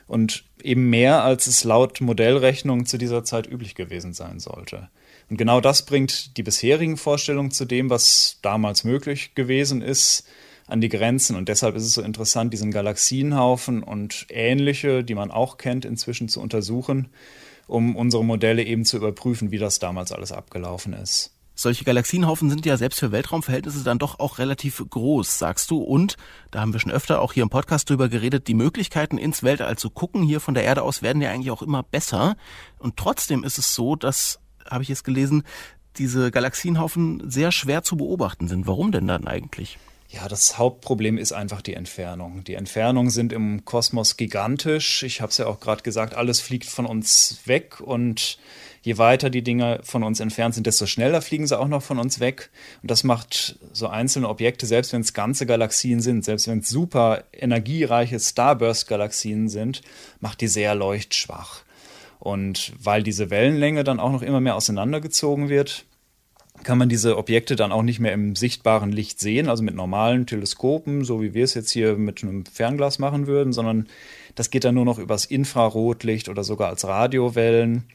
und 0.07 0.43
eben 0.61 0.89
mehr, 0.89 1.23
als 1.23 1.47
es 1.47 1.63
laut 1.63 2.01
Modellrechnung 2.01 2.85
zu 2.85 2.97
dieser 2.97 3.23
Zeit 3.23 3.49
üblich 3.49 3.75
gewesen 3.75 4.13
sein 4.13 4.39
sollte. 4.39 4.89
Und 5.29 5.37
genau 5.37 5.61
das 5.61 5.85
bringt 5.85 6.35
die 6.35 6.43
bisherigen 6.43 6.97
Vorstellungen 6.97 7.51
zu 7.51 7.63
dem, 7.63 7.89
was 7.89 8.39
damals 8.41 8.83
möglich 8.83 9.35
gewesen 9.35 9.81
ist, 9.81 10.27
an 10.67 10.81
die 10.81 10.89
Grenzen. 10.89 11.35
Und 11.35 11.49
deshalb 11.49 11.75
ist 11.75 11.83
es 11.83 11.93
so 11.93 12.01
interessant, 12.01 12.53
diesen 12.53 12.71
Galaxienhaufen 12.71 13.83
und 13.83 14.25
ähnliche, 14.29 15.03
die 15.03 15.15
man 15.15 15.31
auch 15.31 15.57
kennt, 15.57 15.85
inzwischen 15.85 16.27
zu 16.27 16.41
untersuchen, 16.41 17.09
um 17.67 17.95
unsere 17.95 18.25
Modelle 18.25 18.63
eben 18.63 18.85
zu 18.85 18.97
überprüfen, 18.97 19.51
wie 19.51 19.57
das 19.57 19.79
damals 19.79 20.11
alles 20.11 20.31
abgelaufen 20.31 20.93
ist. 20.93 21.33
Solche 21.53 21.83
Galaxienhaufen 21.83 22.49
sind 22.49 22.65
ja 22.65 22.77
selbst 22.77 22.99
für 22.99 23.11
Weltraumverhältnisse 23.11 23.83
dann 23.83 23.99
doch 23.99 24.19
auch 24.19 24.39
relativ 24.39 24.83
groß, 24.89 25.37
sagst 25.37 25.69
du. 25.69 25.77
Und, 25.77 26.15
da 26.49 26.61
haben 26.61 26.73
wir 26.73 26.79
schon 26.79 26.91
öfter 26.91 27.21
auch 27.21 27.33
hier 27.33 27.43
im 27.43 27.49
Podcast 27.49 27.89
drüber 27.89 28.09
geredet, 28.09 28.47
die 28.47 28.53
Möglichkeiten 28.53 29.17
ins 29.17 29.43
Weltall 29.43 29.77
zu 29.77 29.89
gucken 29.89 30.23
hier 30.23 30.39
von 30.39 30.53
der 30.53 30.63
Erde 30.63 30.81
aus 30.81 31.01
werden 31.01 31.21
ja 31.21 31.29
eigentlich 31.29 31.51
auch 31.51 31.61
immer 31.61 31.83
besser. 31.83 32.35
Und 32.79 32.97
trotzdem 32.97 33.43
ist 33.43 33.57
es 33.57 33.75
so, 33.75 33.95
dass 33.95 34.39
habe 34.69 34.83
ich 34.83 34.89
jetzt 34.89 35.03
gelesen, 35.03 35.43
diese 35.97 36.31
Galaxienhaufen 36.31 37.29
sehr 37.29 37.51
schwer 37.51 37.83
zu 37.83 37.97
beobachten 37.97 38.47
sind. 38.47 38.67
Warum 38.67 38.91
denn 38.91 39.07
dann 39.07 39.27
eigentlich? 39.27 39.77
Ja, 40.13 40.27
das 40.27 40.57
Hauptproblem 40.57 41.17
ist 41.17 41.31
einfach 41.31 41.61
die 41.61 41.73
Entfernung. 41.73 42.43
Die 42.43 42.55
Entfernungen 42.55 43.09
sind 43.09 43.31
im 43.31 43.63
Kosmos 43.63 44.17
gigantisch. 44.17 45.03
Ich 45.03 45.21
habe 45.21 45.29
es 45.29 45.37
ja 45.37 45.47
auch 45.47 45.61
gerade 45.61 45.83
gesagt, 45.83 46.15
alles 46.15 46.41
fliegt 46.41 46.65
von 46.65 46.85
uns 46.85 47.39
weg 47.45 47.79
und 47.79 48.37
je 48.81 48.97
weiter 48.97 49.29
die 49.29 49.41
Dinge 49.41 49.79
von 49.83 50.03
uns 50.03 50.19
entfernt 50.19 50.55
sind, 50.55 50.67
desto 50.67 50.85
schneller 50.85 51.21
fliegen 51.21 51.47
sie 51.47 51.57
auch 51.57 51.69
noch 51.69 51.81
von 51.81 51.97
uns 51.97 52.19
weg. 52.19 52.49
Und 52.81 52.91
das 52.91 53.05
macht 53.05 53.57
so 53.71 53.87
einzelne 53.87 54.27
Objekte, 54.27 54.65
selbst 54.65 54.91
wenn 54.91 54.99
es 54.99 55.13
ganze 55.13 55.45
Galaxien 55.45 56.01
sind, 56.01 56.25
selbst 56.25 56.49
wenn 56.49 56.59
es 56.59 56.67
super 56.67 57.23
energiereiche 57.31 58.19
Starburst-Galaxien 58.19 59.47
sind, 59.47 59.81
macht 60.19 60.41
die 60.41 60.49
sehr 60.49 60.75
leuchtschwach. 60.75 61.61
Und 62.19 62.73
weil 62.77 63.01
diese 63.01 63.29
Wellenlänge 63.29 63.85
dann 63.85 64.01
auch 64.01 64.11
noch 64.11 64.23
immer 64.23 64.41
mehr 64.41 64.55
auseinandergezogen 64.55 65.47
wird, 65.47 65.85
kann 66.63 66.77
man 66.77 66.89
diese 66.89 67.17
Objekte 67.17 67.55
dann 67.55 67.71
auch 67.71 67.83
nicht 67.83 67.99
mehr 67.99 68.13
im 68.13 68.35
sichtbaren 68.35 68.91
Licht 68.91 69.19
sehen, 69.19 69.49
also 69.49 69.63
mit 69.63 69.75
normalen 69.75 70.25
Teleskopen, 70.25 71.03
so 71.03 71.21
wie 71.21 71.33
wir 71.33 71.43
es 71.43 71.53
jetzt 71.53 71.71
hier 71.71 71.95
mit 71.95 72.23
einem 72.23 72.45
Fernglas 72.45 72.99
machen 72.99 73.27
würden, 73.27 73.53
sondern 73.53 73.87
das 74.35 74.49
geht 74.49 74.63
dann 74.63 74.75
nur 74.75 74.85
noch 74.85 74.99
übers 74.99 75.25
Infrarotlicht 75.25 76.29
oder 76.29 76.43
sogar 76.43 76.69
als 76.69 76.85
Radiowellen. 76.85 77.85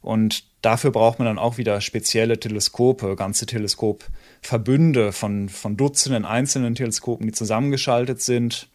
Und 0.00 0.44
dafür 0.60 0.90
braucht 0.90 1.18
man 1.18 1.26
dann 1.26 1.38
auch 1.38 1.56
wieder 1.56 1.80
spezielle 1.80 2.38
Teleskope, 2.38 3.16
ganze 3.16 3.46
Teleskopverbünde 3.46 5.12
von, 5.12 5.48
von 5.48 5.76
Dutzenden 5.76 6.24
einzelnen 6.24 6.74
Teleskopen, 6.74 7.26
die 7.26 7.32
zusammengeschaltet 7.32 8.20
sind. 8.20 8.68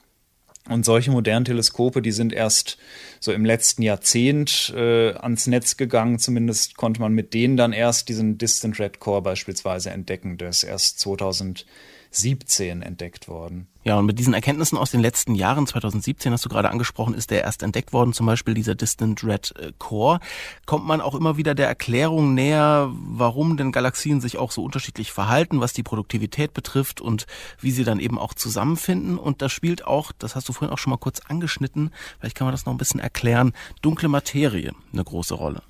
Und 0.69 0.85
solche 0.85 1.11
modernen 1.11 1.45
Teleskope, 1.45 2.01
die 2.01 2.11
sind 2.11 2.31
erst 2.31 2.77
so 3.19 3.31
im 3.31 3.43
letzten 3.43 3.81
Jahrzehnt 3.81 4.71
äh, 4.75 5.13
ans 5.13 5.47
Netz 5.47 5.77
gegangen. 5.77 6.19
Zumindest 6.19 6.77
konnte 6.77 7.01
man 7.01 7.13
mit 7.13 7.33
denen 7.33 7.57
dann 7.57 7.73
erst 7.73 8.07
diesen 8.07 8.37
Distant 8.37 8.79
Red 8.79 8.99
Core 8.99 9.23
beispielsweise 9.23 9.89
entdecken. 9.89 10.37
Der 10.37 10.49
ist 10.49 10.63
erst 10.63 10.99
2000 10.99 11.65
17 12.11 12.81
entdeckt 12.81 13.27
worden. 13.27 13.67
Ja, 13.83 13.97
und 13.97 14.05
mit 14.05 14.19
diesen 14.19 14.33
Erkenntnissen 14.33 14.77
aus 14.77 14.91
den 14.91 14.99
letzten 14.99 15.35
Jahren, 15.35 15.65
2017 15.65 16.33
hast 16.33 16.43
du 16.43 16.49
gerade 16.49 16.69
angesprochen, 16.69 17.13
ist 17.13 17.31
der 17.31 17.43
erst 17.43 17.63
entdeckt 17.63 17.93
worden, 17.93 18.13
zum 18.13 18.25
Beispiel 18.25 18.53
dieser 18.53 18.75
Distant 18.75 19.23
Red 19.23 19.53
äh, 19.57 19.71
Core. 19.77 20.19
Kommt 20.65 20.85
man 20.85 21.01
auch 21.01 21.15
immer 21.15 21.37
wieder 21.37 21.55
der 21.55 21.67
Erklärung 21.67 22.33
näher, 22.33 22.91
warum 22.93 23.57
denn 23.57 23.71
Galaxien 23.71 24.21
sich 24.21 24.37
auch 24.37 24.51
so 24.51 24.63
unterschiedlich 24.63 25.11
verhalten, 25.11 25.61
was 25.61 25.73
die 25.73 25.83
Produktivität 25.83 26.53
betrifft 26.53 26.99
und 26.99 27.25
wie 27.59 27.71
sie 27.71 27.83
dann 27.83 27.99
eben 27.99 28.19
auch 28.19 28.33
zusammenfinden. 28.33 29.17
Und 29.17 29.41
da 29.41 29.49
spielt 29.49 29.85
auch, 29.85 30.11
das 30.11 30.35
hast 30.35 30.49
du 30.49 30.53
vorhin 30.53 30.73
auch 30.73 30.79
schon 30.79 30.91
mal 30.91 30.97
kurz 30.97 31.21
angeschnitten, 31.21 31.91
vielleicht 32.19 32.35
kann 32.35 32.45
man 32.45 32.53
das 32.53 32.65
noch 32.65 32.73
ein 32.73 32.77
bisschen 32.77 32.99
erklären, 32.99 33.53
dunkle 33.81 34.09
Materie 34.09 34.73
eine 34.91 35.03
große 35.03 35.35
Rolle. 35.35 35.63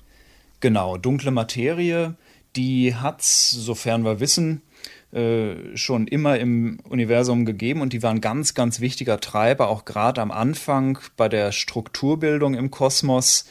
Genau, 0.60 0.96
dunkle 0.98 1.30
Materie, 1.30 2.16
die 2.56 2.94
hat, 2.94 3.22
sofern 3.22 4.04
wir 4.04 4.20
wissen, 4.20 4.62
äh, 5.12 5.76
schon 5.76 6.06
immer 6.06 6.38
im 6.38 6.78
Universum 6.88 7.44
gegeben 7.44 7.80
und 7.80 7.92
die 7.92 8.02
waren 8.02 8.20
ganz, 8.20 8.54
ganz 8.54 8.80
wichtiger 8.80 9.20
Treiber, 9.20 9.68
auch 9.68 9.84
gerade 9.84 10.20
am 10.20 10.30
Anfang 10.30 10.98
bei 11.16 11.28
der 11.28 11.52
Strukturbildung 11.52 12.54
im 12.54 12.70
Kosmos. 12.70 13.44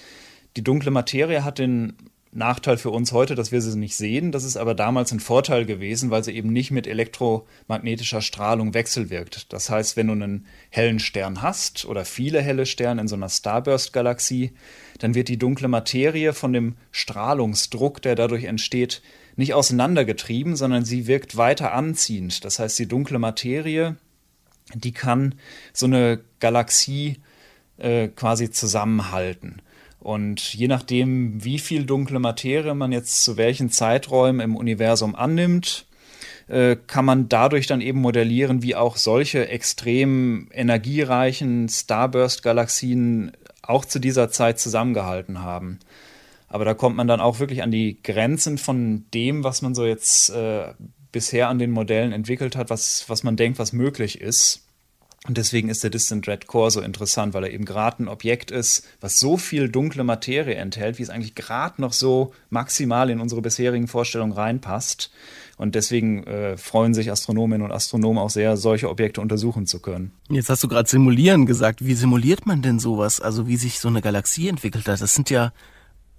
Die 0.55 0.63
dunkle 0.63 0.91
Materie 0.91 1.43
hat 1.43 1.59
den 1.59 1.93
Nachteil 2.31 2.77
für 2.77 2.91
uns 2.91 3.11
heute, 3.11 3.33
dass 3.33 3.51
wir 3.51 3.59
sie 3.61 3.77
nicht 3.77 3.95
sehen. 3.95 4.31
Das 4.31 4.43
ist 4.43 4.55
aber 4.55 4.75
damals 4.75 5.11
ein 5.11 5.19
Vorteil 5.19 5.65
gewesen, 5.65 6.11
weil 6.11 6.23
sie 6.23 6.33
eben 6.33 6.53
nicht 6.53 6.69
mit 6.69 6.85
elektromagnetischer 6.85 8.21
Strahlung 8.21 8.75
wechselwirkt. 8.75 9.51
Das 9.51 9.69
heißt, 9.69 9.97
wenn 9.97 10.07
du 10.07 10.13
einen 10.13 10.45
hellen 10.69 10.99
Stern 10.99 11.41
hast 11.41 11.85
oder 11.85 12.05
viele 12.05 12.41
helle 12.41 12.67
Sterne 12.67 13.01
in 13.01 13.07
so 13.07 13.15
einer 13.15 13.29
Starburst-Galaxie, 13.29 14.51
dann 14.99 15.15
wird 15.15 15.27
die 15.27 15.39
dunkle 15.39 15.67
Materie 15.67 16.33
von 16.33 16.53
dem 16.53 16.75
Strahlungsdruck, 16.91 18.01
der 18.01 18.15
dadurch 18.15 18.43
entsteht, 18.43 19.01
nicht 19.39 19.53
auseinandergetrieben, 19.53 20.58
sondern 20.58 20.84
sie 20.84 21.08
wirkt 21.08 21.38
weiter 21.38 21.74
anziehend. 21.74 22.43
Das 22.43 22.60
heißt, 22.60 22.77
die 22.77 22.88
dunkle 22.88 23.19
Materie, 23.19 23.96
die 24.75 24.91
kann 24.91 25.36
so 25.72 25.86
eine 25.86 26.19
Galaxie 26.39 27.19
äh, 27.77 28.10
quasi 28.10 28.51
zusammenhalten. 28.51 29.62
Und 30.00 30.53
je 30.53 30.67
nachdem, 30.67 31.41
wie 31.43 31.58
viel 31.58 31.86
dunkle 31.86 32.19
Materie 32.19 32.75
man 32.75 32.91
jetzt 32.91 33.24
zu 33.24 33.38
welchen 33.38 33.69
Zeiträumen 33.69 34.41
im 34.41 34.58
Universum 34.58 35.15
annimmt, 35.15 35.86
äh, 36.50 36.75
kann 36.75 37.05
man 37.05 37.29
dadurch 37.29 37.65
dann 37.65 37.79
eben 37.79 38.01
modellieren, 38.01 38.62
wie 38.62 38.75
auch 38.75 38.98
solche 38.98 39.48
extrem 39.48 40.50
energiereichen 40.51 41.69
Starburst-Galaxien 41.69 43.31
auch 43.62 43.86
zu 43.86 44.00
dieser 44.00 44.29
Zeit 44.31 44.60
zusammengehalten 44.60 45.41
haben. 45.41 45.79
Aber 46.49 46.65
da 46.65 46.73
kommt 46.73 46.97
man 46.97 47.07
dann 47.07 47.21
auch 47.21 47.39
wirklich 47.39 47.63
an 47.63 47.71
die 47.71 48.01
Grenzen 48.03 48.57
von 48.57 49.05
dem, 49.13 49.43
was 49.43 49.61
man 49.61 49.75
so 49.75 49.85
jetzt 49.85 50.29
äh, 50.31 50.73
bisher 51.11 51.47
an 51.47 51.59
den 51.59 51.71
Modellen 51.71 52.11
entwickelt 52.11 52.55
hat, 52.55 52.69
was, 52.69 53.05
was 53.07 53.23
man 53.23 53.35
denkt, 53.35 53.59
was 53.59 53.73
möglich 53.73 54.19
ist. 54.19 54.65
Und 55.27 55.37
deswegen 55.37 55.67
ist 55.67 55.83
der 55.83 55.89
Distant 55.89 56.27
Red 56.27 56.47
Core 56.47 56.71
so 56.71 56.81
interessant, 56.81 57.33
weil 57.33 57.43
er 57.43 57.51
eben 57.51 57.65
gerade 57.65 58.01
ein 58.03 58.07
Objekt 58.07 58.51
ist, 58.51 58.87
was 59.01 59.19
so 59.19 59.37
viel 59.37 59.67
dunkle 59.67 60.05
Materie 60.05 60.55
enthält, 60.55 60.97
wie 60.97 61.03
es 61.03 61.09
eigentlich 61.09 61.35
gerade 61.35 61.81
noch 61.81 61.91
so 61.91 62.33
maximal 62.49 63.09
in 63.09 63.19
unsere 63.19 63.41
bisherigen 63.41 63.87
Vorstellungen 63.87 64.31
reinpasst. 64.31 65.11
Und 65.57 65.75
deswegen 65.75 66.23
äh, 66.23 66.55
freuen 66.55 66.93
sich 66.93 67.11
Astronominnen 67.11 67.63
und 67.63 67.73
Astronomen 67.73 68.17
auch 68.17 68.29
sehr, 68.29 68.55
solche 68.55 68.89
Objekte 68.89 69.19
untersuchen 69.19 69.67
zu 69.67 69.81
können. 69.81 70.13
Jetzt 70.29 70.49
hast 70.49 70.63
du 70.63 70.69
gerade 70.69 70.89
simulieren 70.89 71.45
gesagt. 71.45 71.85
Wie 71.85 71.95
simuliert 71.95 72.45
man 72.45 72.62
denn 72.62 72.79
sowas? 72.79 73.19
Also 73.19 73.45
wie 73.45 73.57
sich 73.57 73.79
so 73.79 73.89
eine 73.89 74.01
Galaxie 74.01 74.47
entwickelt 74.47 74.88
hat? 74.88 75.01
Das 75.01 75.13
sind 75.13 75.29
ja 75.29 75.51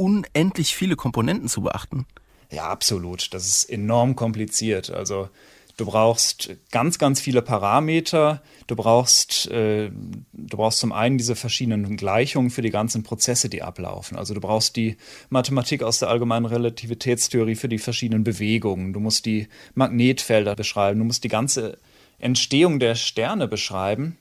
unendlich 0.00 0.74
viele 0.74 0.96
Komponenten 0.96 1.48
zu 1.48 1.60
beachten. 1.60 2.06
Ja, 2.50 2.68
absolut. 2.68 3.34
Das 3.34 3.46
ist 3.46 3.64
enorm 3.64 4.16
kompliziert. 4.16 4.90
Also 4.90 5.28
du 5.76 5.84
brauchst 5.84 6.56
ganz, 6.70 6.98
ganz 6.98 7.20
viele 7.20 7.42
Parameter. 7.42 8.42
Du 8.66 8.76
brauchst, 8.76 9.50
äh, 9.50 9.90
du 10.32 10.56
brauchst 10.56 10.78
zum 10.78 10.92
einen 10.92 11.18
diese 11.18 11.36
verschiedenen 11.36 11.98
Gleichungen 11.98 12.48
für 12.48 12.62
die 12.62 12.70
ganzen 12.70 13.02
Prozesse, 13.02 13.50
die 13.50 13.62
ablaufen. 13.62 14.16
Also 14.16 14.32
du 14.32 14.40
brauchst 14.40 14.74
die 14.76 14.96
Mathematik 15.28 15.82
aus 15.82 15.98
der 15.98 16.08
allgemeinen 16.08 16.46
Relativitätstheorie 16.46 17.54
für 17.54 17.68
die 17.68 17.78
verschiedenen 17.78 18.24
Bewegungen. 18.24 18.94
Du 18.94 19.00
musst 19.00 19.26
die 19.26 19.48
Magnetfelder 19.74 20.56
beschreiben. 20.56 20.98
Du 20.98 21.04
musst 21.04 21.24
die 21.24 21.28
ganze 21.28 21.78
Entstehung 22.18 22.80
der 22.80 22.94
Sterne 22.94 23.48
beschreiben 23.48 24.16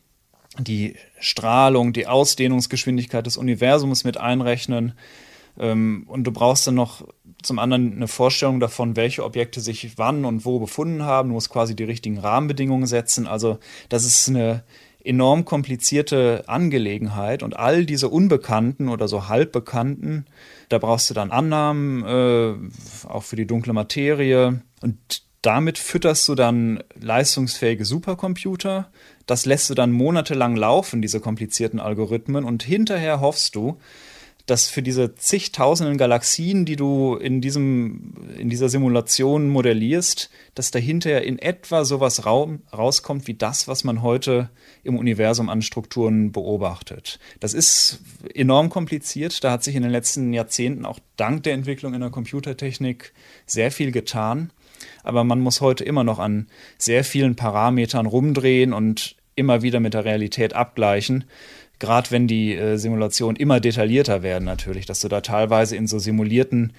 die 0.58 0.96
Strahlung, 1.20 1.94
die 1.94 2.08
Ausdehnungsgeschwindigkeit 2.08 3.26
des 3.26 3.38
Universums 3.38 4.04
mit 4.04 4.18
einrechnen, 4.18 4.94
und 5.60 6.24
du 6.24 6.32
brauchst 6.32 6.68
dann 6.68 6.76
noch 6.76 7.06
zum 7.42 7.60
anderen 7.60 7.94
eine 7.94 8.08
Vorstellung 8.08 8.60
davon, 8.60 8.96
welche 8.96 9.24
Objekte 9.24 9.62
sich 9.62 9.98
wann 9.98 10.26
und 10.26 10.46
wo 10.46 10.60
befunden 10.60 11.04
haben. 11.04 11.30
Du 11.30 11.34
musst 11.34 11.50
quasi 11.50 11.76
die 11.76 11.84
richtigen 11.84 12.18
Rahmenbedingungen 12.18 12.88
setzen. 12.88 13.28
Also 13.28 13.60
das 13.90 14.06
ist 14.06 14.30
eine 14.30 14.64
enorm 15.04 15.46
komplizierte 15.46 16.44
Angelegenheit 16.48 17.42
und 17.42 17.56
all 17.58 17.86
diese 17.86 18.10
Unbekannten 18.10 18.90
oder 18.90 19.08
so 19.08 19.30
Halbbekannten, 19.30 20.26
da 20.68 20.78
brauchst 20.78 21.10
du 21.10 21.14
dann 21.14 21.32
Annahmen, 21.32 22.04
äh, 22.06 23.08
auch 23.08 23.24
für 23.24 23.38
die 23.38 23.48
dunkle 23.48 23.74
Materie 23.74 24.62
und 24.82 25.24
damit 25.42 25.78
fütterst 25.78 26.28
du 26.28 26.36
dann 26.36 26.84
leistungsfähige 27.00 27.86
Supercomputer. 27.86 28.92
Das 29.26 29.46
lässt 29.46 29.70
du 29.70 29.74
dann 29.74 29.92
monatelang 29.92 30.58
laufen, 30.58 31.02
diese 31.02 31.22
komplizierten 31.22 31.80
Algorithmen 31.80 32.44
und 32.44 32.64
hinterher 32.64 33.22
hoffst 33.22 33.56
du, 33.56 33.80
dass 34.50 34.68
für 34.68 34.82
diese 34.82 35.16
zigtausenden 35.16 35.98
Galaxien, 35.98 36.66
die 36.66 36.76
du 36.76 37.16
in, 37.16 37.40
diesem, 37.40 38.14
in 38.38 38.50
dieser 38.50 38.70
Simulation 38.70 39.50
modellierst, 39.50 40.30
dass 40.56 40.72
dahinter 40.72 41.22
in 41.22 41.38
etwa 41.38 41.86
sowas 41.86 42.26
Raum, 42.26 42.64
rauskommt 42.76 43.28
wie 43.28 43.36
das, 43.36 43.68
was 43.68 43.84
man 43.84 44.02
heute 44.02 44.50
im 44.84 44.98
Universum 44.98 45.50
an 45.50 45.62
Strukturen 45.62 46.32
beobachtet. 46.32 47.20
Das 47.40 47.54
ist 47.54 48.00
enorm 48.34 48.70
kompliziert. 48.70 49.44
Da 49.44 49.52
hat 49.52 49.64
sich 49.64 49.76
in 49.76 49.84
den 49.84 49.92
letzten 49.92 50.34
Jahrzehnten 50.34 50.86
auch 50.86 51.00
dank 51.16 51.44
der 51.44 51.54
Entwicklung 51.54 51.94
in 51.94 52.02
der 52.02 52.10
Computertechnik 52.10 53.14
sehr 53.46 53.72
viel 53.72 53.92
getan. 53.92 54.52
Aber 55.04 55.24
man 55.24 55.42
muss 55.42 55.62
heute 55.62 55.84
immer 55.84 56.04
noch 56.04 56.20
an 56.20 56.48
sehr 56.78 57.04
vielen 57.04 57.36
Parametern 57.36 58.06
rumdrehen 58.06 58.74
und 58.74 59.16
immer 59.36 59.62
wieder 59.62 59.80
mit 59.80 59.94
der 59.94 60.06
Realität 60.06 60.54
abgleichen 60.54 61.26
gerade 61.80 62.12
wenn 62.12 62.28
die 62.28 62.54
äh, 62.56 62.78
Simulationen 62.78 63.36
immer 63.36 63.60
detaillierter 63.60 64.22
werden 64.22 64.46
natürlich, 64.46 64.86
dass 64.86 65.02
du 65.02 65.08
da 65.08 65.22
teilweise 65.22 65.76
in 65.76 65.88
so 65.88 66.00
simulierten 66.00 66.74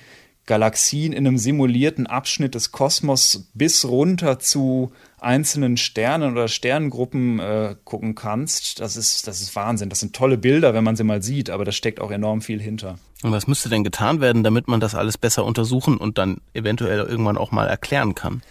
Galaxien, 0.47 1.13
in 1.13 1.27
einem 1.27 1.39
simulierten 1.39 2.07
Abschnitt 2.07 2.55
des 2.55 2.73
Kosmos 2.73 3.51
bis 3.55 3.85
runter 3.85 4.39
zu 4.39 4.91
einzelnen 5.21 5.77
Sternen 5.77 6.33
oder 6.33 6.49
Sternengruppen 6.49 7.39
äh, 7.39 7.77
gucken 7.85 8.15
kannst, 8.15 8.81
das 8.81 8.97
ist, 8.97 9.29
das 9.29 9.43
ist 9.43 9.55
Wahnsinn. 9.55 9.91
Das 9.91 10.01
sind 10.01 10.17
tolle 10.17 10.39
Bilder, 10.39 10.75
wenn 10.75 10.83
man 10.83 10.97
sie 10.97 11.05
mal 11.05 11.23
sieht, 11.23 11.51
aber 11.51 11.65
da 11.65 11.73
steckt 11.73 12.01
auch 12.01 12.11
enorm 12.11 12.41
viel 12.41 12.61
hinter. 12.61 12.99
Und 13.23 13.33
was 13.33 13.47
müsste 13.47 13.69
denn 13.69 13.85
getan 13.85 14.21
werden, 14.21 14.43
damit 14.43 14.67
man 14.67 14.81
das 14.81 14.95
alles 14.95 15.19
besser 15.19 15.45
untersuchen 15.45 15.99
und 15.99 16.19
dann 16.19 16.41
eventuell 16.55 16.99
irgendwann 16.99 17.39
auch 17.39 17.53
mal 17.53 17.69
erklären 17.69 18.15
kann? 18.15 18.43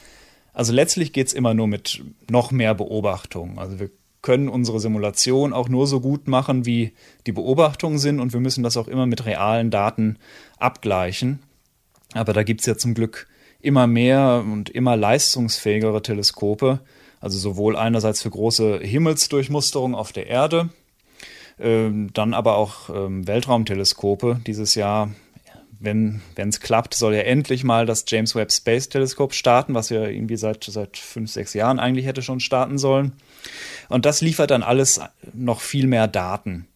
Also 0.53 0.73
letztlich 0.73 1.11
geht 1.11 1.27
es 1.27 1.33
immer 1.33 1.53
nur 1.53 1.67
mit 1.67 2.01
noch 2.29 2.51
mehr 2.51 2.75
Beobachtung. 2.75 3.59
Also 3.59 3.79
wir 3.79 3.89
können 4.21 4.49
unsere 4.49 4.79
Simulation 4.79 5.53
auch 5.53 5.69
nur 5.69 5.87
so 5.87 6.01
gut 6.01 6.27
machen, 6.27 6.65
wie 6.65 6.93
die 7.25 7.31
Beobachtungen 7.31 7.99
sind 7.99 8.19
und 8.19 8.33
wir 8.33 8.39
müssen 8.39 8.63
das 8.63 8.77
auch 8.77 8.87
immer 8.87 9.05
mit 9.05 9.25
realen 9.25 9.71
Daten 9.71 10.17
abgleichen. 10.57 11.39
Aber 12.13 12.33
da 12.33 12.43
gibt 12.43 12.61
es 12.61 12.65
ja 12.65 12.77
zum 12.77 12.93
Glück 12.93 13.27
immer 13.61 13.87
mehr 13.87 14.43
und 14.45 14.69
immer 14.69 14.95
leistungsfähigere 14.95 16.01
Teleskope, 16.01 16.79
also 17.19 17.37
sowohl 17.37 17.75
einerseits 17.75 18.21
für 18.21 18.29
große 18.29 18.79
Himmelsdurchmusterung 18.79 19.95
auf 19.95 20.11
der 20.11 20.27
Erde, 20.27 20.69
ähm, 21.59 22.09
dann 22.13 22.33
aber 22.33 22.55
auch 22.55 22.89
ähm, 22.89 23.27
Weltraumteleskope. 23.27 24.39
Dieses 24.47 24.75
Jahr, 24.75 25.11
wenn 25.79 26.21
es 26.35 26.59
klappt, 26.59 26.93
soll 26.93 27.15
ja 27.15 27.21
endlich 27.21 27.63
mal 27.63 27.85
das 27.85 28.03
James 28.07 28.35
Webb 28.35 28.51
Space 28.51 28.89
Teleskop 28.89 29.33
starten, 29.33 29.73
was 29.73 29.89
ja 29.89 30.05
irgendwie 30.05 30.35
seit, 30.35 30.63
seit 30.63 30.97
fünf, 30.97 31.31
sechs 31.31 31.53
Jahren 31.53 31.79
eigentlich 31.79 32.05
hätte 32.05 32.21
schon 32.21 32.41
starten 32.41 32.77
sollen. 32.77 33.13
Und 33.87 34.05
das 34.05 34.21
liefert 34.21 34.51
dann 34.51 34.63
alles 34.63 34.99
noch 35.33 35.61
viel 35.61 35.87
mehr 35.87 36.07
Daten. 36.07 36.67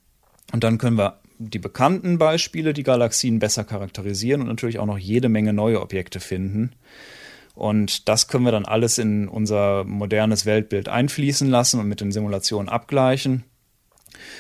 Und 0.54 0.64
dann 0.64 0.78
können 0.78 0.98
wir 0.98 1.20
die 1.38 1.60
bekannten 1.60 2.18
Beispiele, 2.18 2.74
die 2.74 2.84
Galaxien 2.84 3.40
besser 3.40 3.64
charakterisieren 3.64 4.42
und 4.42 4.48
natürlich 4.48 4.80
auch 4.80 4.86
noch 4.86 4.98
jede 4.98 5.30
Menge 5.30 5.52
neue 5.52 5.82
Objekte 5.82 6.20
finden. 6.20 6.72
Und 7.56 8.08
das 8.08 8.28
können 8.28 8.46
wir 8.46 8.52
dann 8.52 8.66
alles 8.66 8.98
in 8.98 9.28
unser 9.28 9.84
modernes 9.84 10.46
Weltbild 10.46 10.90
einfließen 10.90 11.50
lassen 11.50 11.80
und 11.80 11.88
mit 11.88 12.02
den 12.02 12.12
Simulationen 12.12 12.70
abgleichen. 12.70 13.44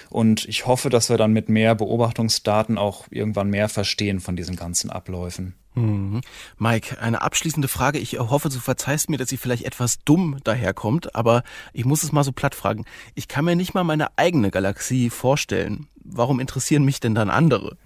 Und 0.10 0.46
ich 0.48 0.66
hoffe, 0.66 0.90
dass 0.90 1.10
wir 1.10 1.18
dann 1.18 1.34
mit 1.34 1.50
mehr 1.50 1.76
Beobachtungsdaten 1.76 2.78
auch 2.78 3.06
irgendwann 3.10 3.50
mehr 3.50 3.70
verstehen 3.70 4.20
von 4.20 4.36
diesen 4.36 4.56
ganzen 4.56 4.90
Abläufen. 4.90 5.56
Mhm. 5.76 6.22
Mike, 6.58 7.00
eine 7.02 7.22
abschließende 7.22 7.68
Frage. 7.68 8.00
Ich 8.00 8.20
hoffe, 8.20 8.50
du 8.50 8.60
verzeihst 8.60 9.10
mir, 9.10 9.18
dass 9.18 9.30
sie 9.30 9.38
vielleicht 9.38 9.66
etwas 9.66 10.00
dumm 10.06 10.38
daherkommt, 10.44 11.16
aber 11.16 11.44
ich 11.74 11.86
muss 11.86 12.04
es 12.04 12.12
mal 12.12 12.24
so 12.24 12.32
platt 12.32 12.56
fragen. 12.56 12.86
Ich 13.16 13.28
kann 13.28 13.46
mir 13.46 13.56
nicht 13.56 13.74
mal 13.74 13.84
meine 13.84 14.18
eigene 14.18 14.52
Galaxie 14.52 15.10
vorstellen. 15.10 15.88
Warum 16.04 16.40
interessieren 16.40 16.86
mich 16.86 17.00
denn 17.00 17.16
dann 17.16 17.30
andere? 17.30 17.78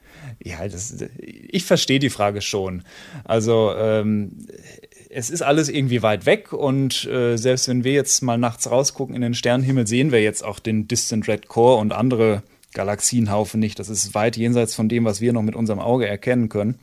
Ja, 0.44 0.68
das, 0.68 1.04
ich 1.20 1.66
verstehe 1.66 2.00
die 2.00 2.10
Frage 2.10 2.42
schon. 2.42 2.84
Also 3.24 3.74
ähm, 3.76 4.46
es 5.10 5.30
ist 5.30 5.42
alles 5.42 5.70
irgendwie 5.70 6.02
weit 6.02 6.26
weg 6.26 6.54
und 6.54 7.06
äh, 7.06 7.38
selbst 7.38 7.68
wenn 7.68 7.84
wir 7.84 7.94
jetzt 7.94 8.22
mal 8.22 8.38
nachts 8.38 8.70
rausgucken 8.70 9.16
in 9.16 9.22
den 9.22 9.34
Sternenhimmel, 9.34 9.88
sehen 9.88 10.12
wir 10.12 10.22
jetzt 10.22 10.44
auch 10.44 10.60
den 10.60 10.88
Distant 10.88 11.28
Red 11.28 11.48
Core 11.48 11.80
und 11.80 11.94
andere 11.94 12.44
Galaxienhaufen 12.74 13.60
nicht. 13.60 13.80
Das 13.80 13.90
ist 13.90 14.14
weit 14.14 14.38
jenseits 14.38 14.76
von 14.76 14.90
dem, 14.90 15.06
was 15.06 15.22
wir 15.22 15.34
noch 15.34 15.42
mit 15.42 15.56
unserem 15.56 15.80
Auge 15.80 16.08
erkennen 16.08 16.50
können. 16.50 16.80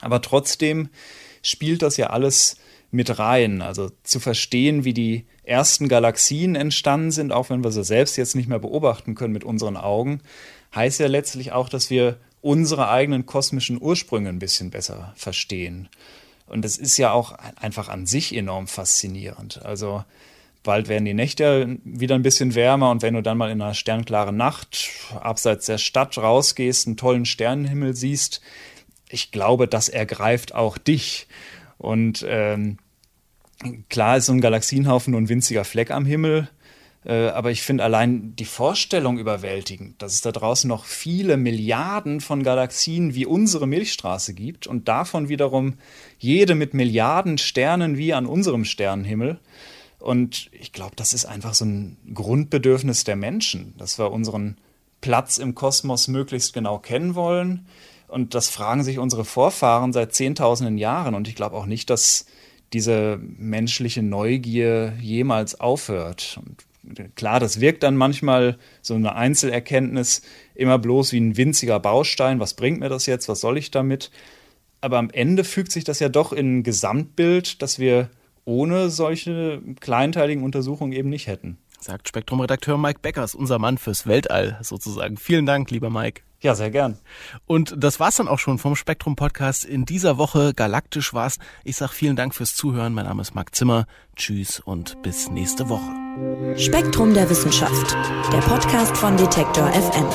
Aber 0.00 0.20
trotzdem 0.22 0.88
spielt 1.42 1.82
das 1.82 1.96
ja 1.96 2.08
alles 2.08 2.58
mit 2.90 3.18
rein. 3.18 3.62
Also 3.62 3.90
zu 4.02 4.20
verstehen, 4.20 4.84
wie 4.84 4.94
die 4.94 5.24
ersten 5.42 5.88
Galaxien 5.88 6.54
entstanden 6.54 7.10
sind, 7.10 7.32
auch 7.32 7.50
wenn 7.50 7.64
wir 7.64 7.70
sie 7.70 7.84
selbst 7.84 8.16
jetzt 8.16 8.36
nicht 8.36 8.48
mehr 8.48 8.58
beobachten 8.58 9.14
können 9.14 9.32
mit 9.32 9.44
unseren 9.44 9.76
Augen, 9.76 10.20
heißt 10.74 11.00
ja 11.00 11.06
letztlich 11.06 11.52
auch, 11.52 11.68
dass 11.68 11.90
wir 11.90 12.18
unsere 12.40 12.88
eigenen 12.88 13.26
kosmischen 13.26 13.80
Ursprünge 13.80 14.28
ein 14.28 14.38
bisschen 14.38 14.70
besser 14.70 15.12
verstehen. 15.16 15.88
Und 16.46 16.64
das 16.64 16.76
ist 16.76 16.96
ja 16.96 17.12
auch 17.12 17.36
einfach 17.60 17.88
an 17.88 18.06
sich 18.06 18.34
enorm 18.34 18.66
faszinierend. 18.68 19.64
Also 19.64 20.04
bald 20.62 20.88
werden 20.88 21.04
die 21.04 21.14
Nächte 21.14 21.78
wieder 21.84 22.14
ein 22.14 22.22
bisschen 22.22 22.54
wärmer 22.54 22.90
und 22.90 23.02
wenn 23.02 23.14
du 23.14 23.22
dann 23.22 23.38
mal 23.38 23.50
in 23.50 23.62
einer 23.62 23.74
sternklaren 23.74 24.36
Nacht 24.36 24.90
abseits 25.20 25.66
der 25.66 25.78
Stadt 25.78 26.18
rausgehst, 26.18 26.86
einen 26.86 26.96
tollen 26.96 27.24
Sternenhimmel 27.24 27.94
siehst, 27.94 28.40
ich 29.08 29.30
glaube, 29.30 29.68
das 29.68 29.88
ergreift 29.88 30.54
auch 30.54 30.78
dich. 30.78 31.28
Und 31.78 32.24
ähm, 32.28 32.78
klar 33.88 34.16
ist 34.16 34.26
so 34.26 34.32
ein 34.32 34.40
Galaxienhaufen 34.40 35.12
nur 35.12 35.20
ein 35.20 35.28
winziger 35.28 35.64
Fleck 35.64 35.90
am 35.90 36.04
Himmel, 36.04 36.48
äh, 37.06 37.28
aber 37.28 37.52
ich 37.52 37.62
finde 37.62 37.84
allein 37.84 38.34
die 38.34 38.44
Vorstellung 38.44 39.18
überwältigend, 39.18 40.02
dass 40.02 40.14
es 40.14 40.22
da 40.22 40.32
draußen 40.32 40.66
noch 40.66 40.84
viele 40.84 41.36
Milliarden 41.36 42.20
von 42.20 42.42
Galaxien 42.42 43.14
wie 43.14 43.26
unsere 43.26 43.68
Milchstraße 43.68 44.34
gibt 44.34 44.66
und 44.66 44.88
davon 44.88 45.28
wiederum 45.28 45.74
jede 46.18 46.56
mit 46.56 46.74
Milliarden 46.74 47.38
Sternen 47.38 47.96
wie 47.96 48.12
an 48.12 48.26
unserem 48.26 48.64
Sternenhimmel. 48.64 49.38
Und 50.00 50.50
ich 50.52 50.72
glaube, 50.72 50.96
das 50.96 51.14
ist 51.14 51.26
einfach 51.26 51.54
so 51.54 51.64
ein 51.64 51.96
Grundbedürfnis 52.12 53.04
der 53.04 53.16
Menschen, 53.16 53.74
dass 53.78 54.00
wir 54.00 54.10
unseren 54.10 54.56
Platz 55.00 55.38
im 55.38 55.54
Kosmos 55.54 56.08
möglichst 56.08 56.54
genau 56.54 56.78
kennen 56.78 57.14
wollen. 57.14 57.66
Und 58.08 58.34
das 58.34 58.48
fragen 58.48 58.82
sich 58.82 58.98
unsere 58.98 59.24
Vorfahren 59.24 59.92
seit 59.92 60.12
Zehntausenden 60.12 60.76
Jahren. 60.76 61.14
Und 61.14 61.28
ich 61.28 61.36
glaube 61.36 61.56
auch 61.56 61.66
nicht, 61.66 61.88
dass 61.88 62.26
diese 62.72 63.20
menschliche 63.20 64.02
Neugier 64.02 64.94
jemals 65.00 65.60
aufhört. 65.60 66.40
Und 66.44 66.65
klar, 67.14 67.40
das 67.40 67.60
wirkt 67.60 67.82
dann 67.82 67.96
manchmal 67.96 68.58
so 68.82 68.94
eine 68.94 69.14
Einzelerkenntnis 69.14 70.22
immer 70.54 70.78
bloß 70.78 71.12
wie 71.12 71.20
ein 71.20 71.36
winziger 71.36 71.80
Baustein. 71.80 72.40
Was 72.40 72.54
bringt 72.54 72.80
mir 72.80 72.88
das 72.88 73.06
jetzt? 73.06 73.28
Was 73.28 73.40
soll 73.40 73.58
ich 73.58 73.70
damit? 73.70 74.10
Aber 74.80 74.98
am 74.98 75.10
Ende 75.10 75.44
fügt 75.44 75.72
sich 75.72 75.84
das 75.84 76.00
ja 76.00 76.08
doch 76.08 76.32
in 76.32 76.58
ein 76.58 76.62
Gesamtbild, 76.62 77.62
das 77.62 77.78
wir 77.78 78.10
ohne 78.44 78.90
solche 78.90 79.60
kleinteiligen 79.80 80.44
Untersuchungen 80.44 80.92
eben 80.92 81.08
nicht 81.08 81.26
hätten. 81.26 81.58
Sagt 81.86 82.08
Spektrum-Redakteur 82.08 82.78
Mike 82.78 82.98
Beckers, 83.00 83.36
unser 83.36 83.60
Mann 83.60 83.78
fürs 83.78 84.08
Weltall 84.08 84.58
sozusagen. 84.60 85.16
Vielen 85.16 85.46
Dank, 85.46 85.70
lieber 85.70 85.88
Mike. 85.88 86.22
Ja, 86.40 86.56
sehr 86.56 86.72
gern. 86.72 86.98
Und 87.46 87.74
das 87.76 88.00
war's 88.00 88.16
dann 88.16 88.26
auch 88.26 88.40
schon 88.40 88.58
vom 88.58 88.74
Spektrum 88.74 89.14
Podcast 89.14 89.64
in 89.64 89.84
dieser 89.84 90.18
Woche. 90.18 90.52
Galaktisch 90.52 91.14
war's. 91.14 91.38
Ich 91.62 91.76
sag 91.76 91.92
vielen 91.92 92.16
Dank 92.16 92.34
fürs 92.34 92.56
Zuhören. 92.56 92.92
Mein 92.92 93.04
Name 93.04 93.22
ist 93.22 93.36
Marc 93.36 93.54
Zimmer. 93.54 93.86
Tschüss 94.16 94.58
und 94.58 95.00
bis 95.02 95.30
nächste 95.30 95.68
Woche. 95.68 96.58
Spektrum 96.58 97.14
der 97.14 97.30
Wissenschaft. 97.30 97.96
Der 98.32 98.40
Podcast 98.40 98.96
von 98.96 99.16
Detektor 99.16 99.70
FM. 99.70 100.06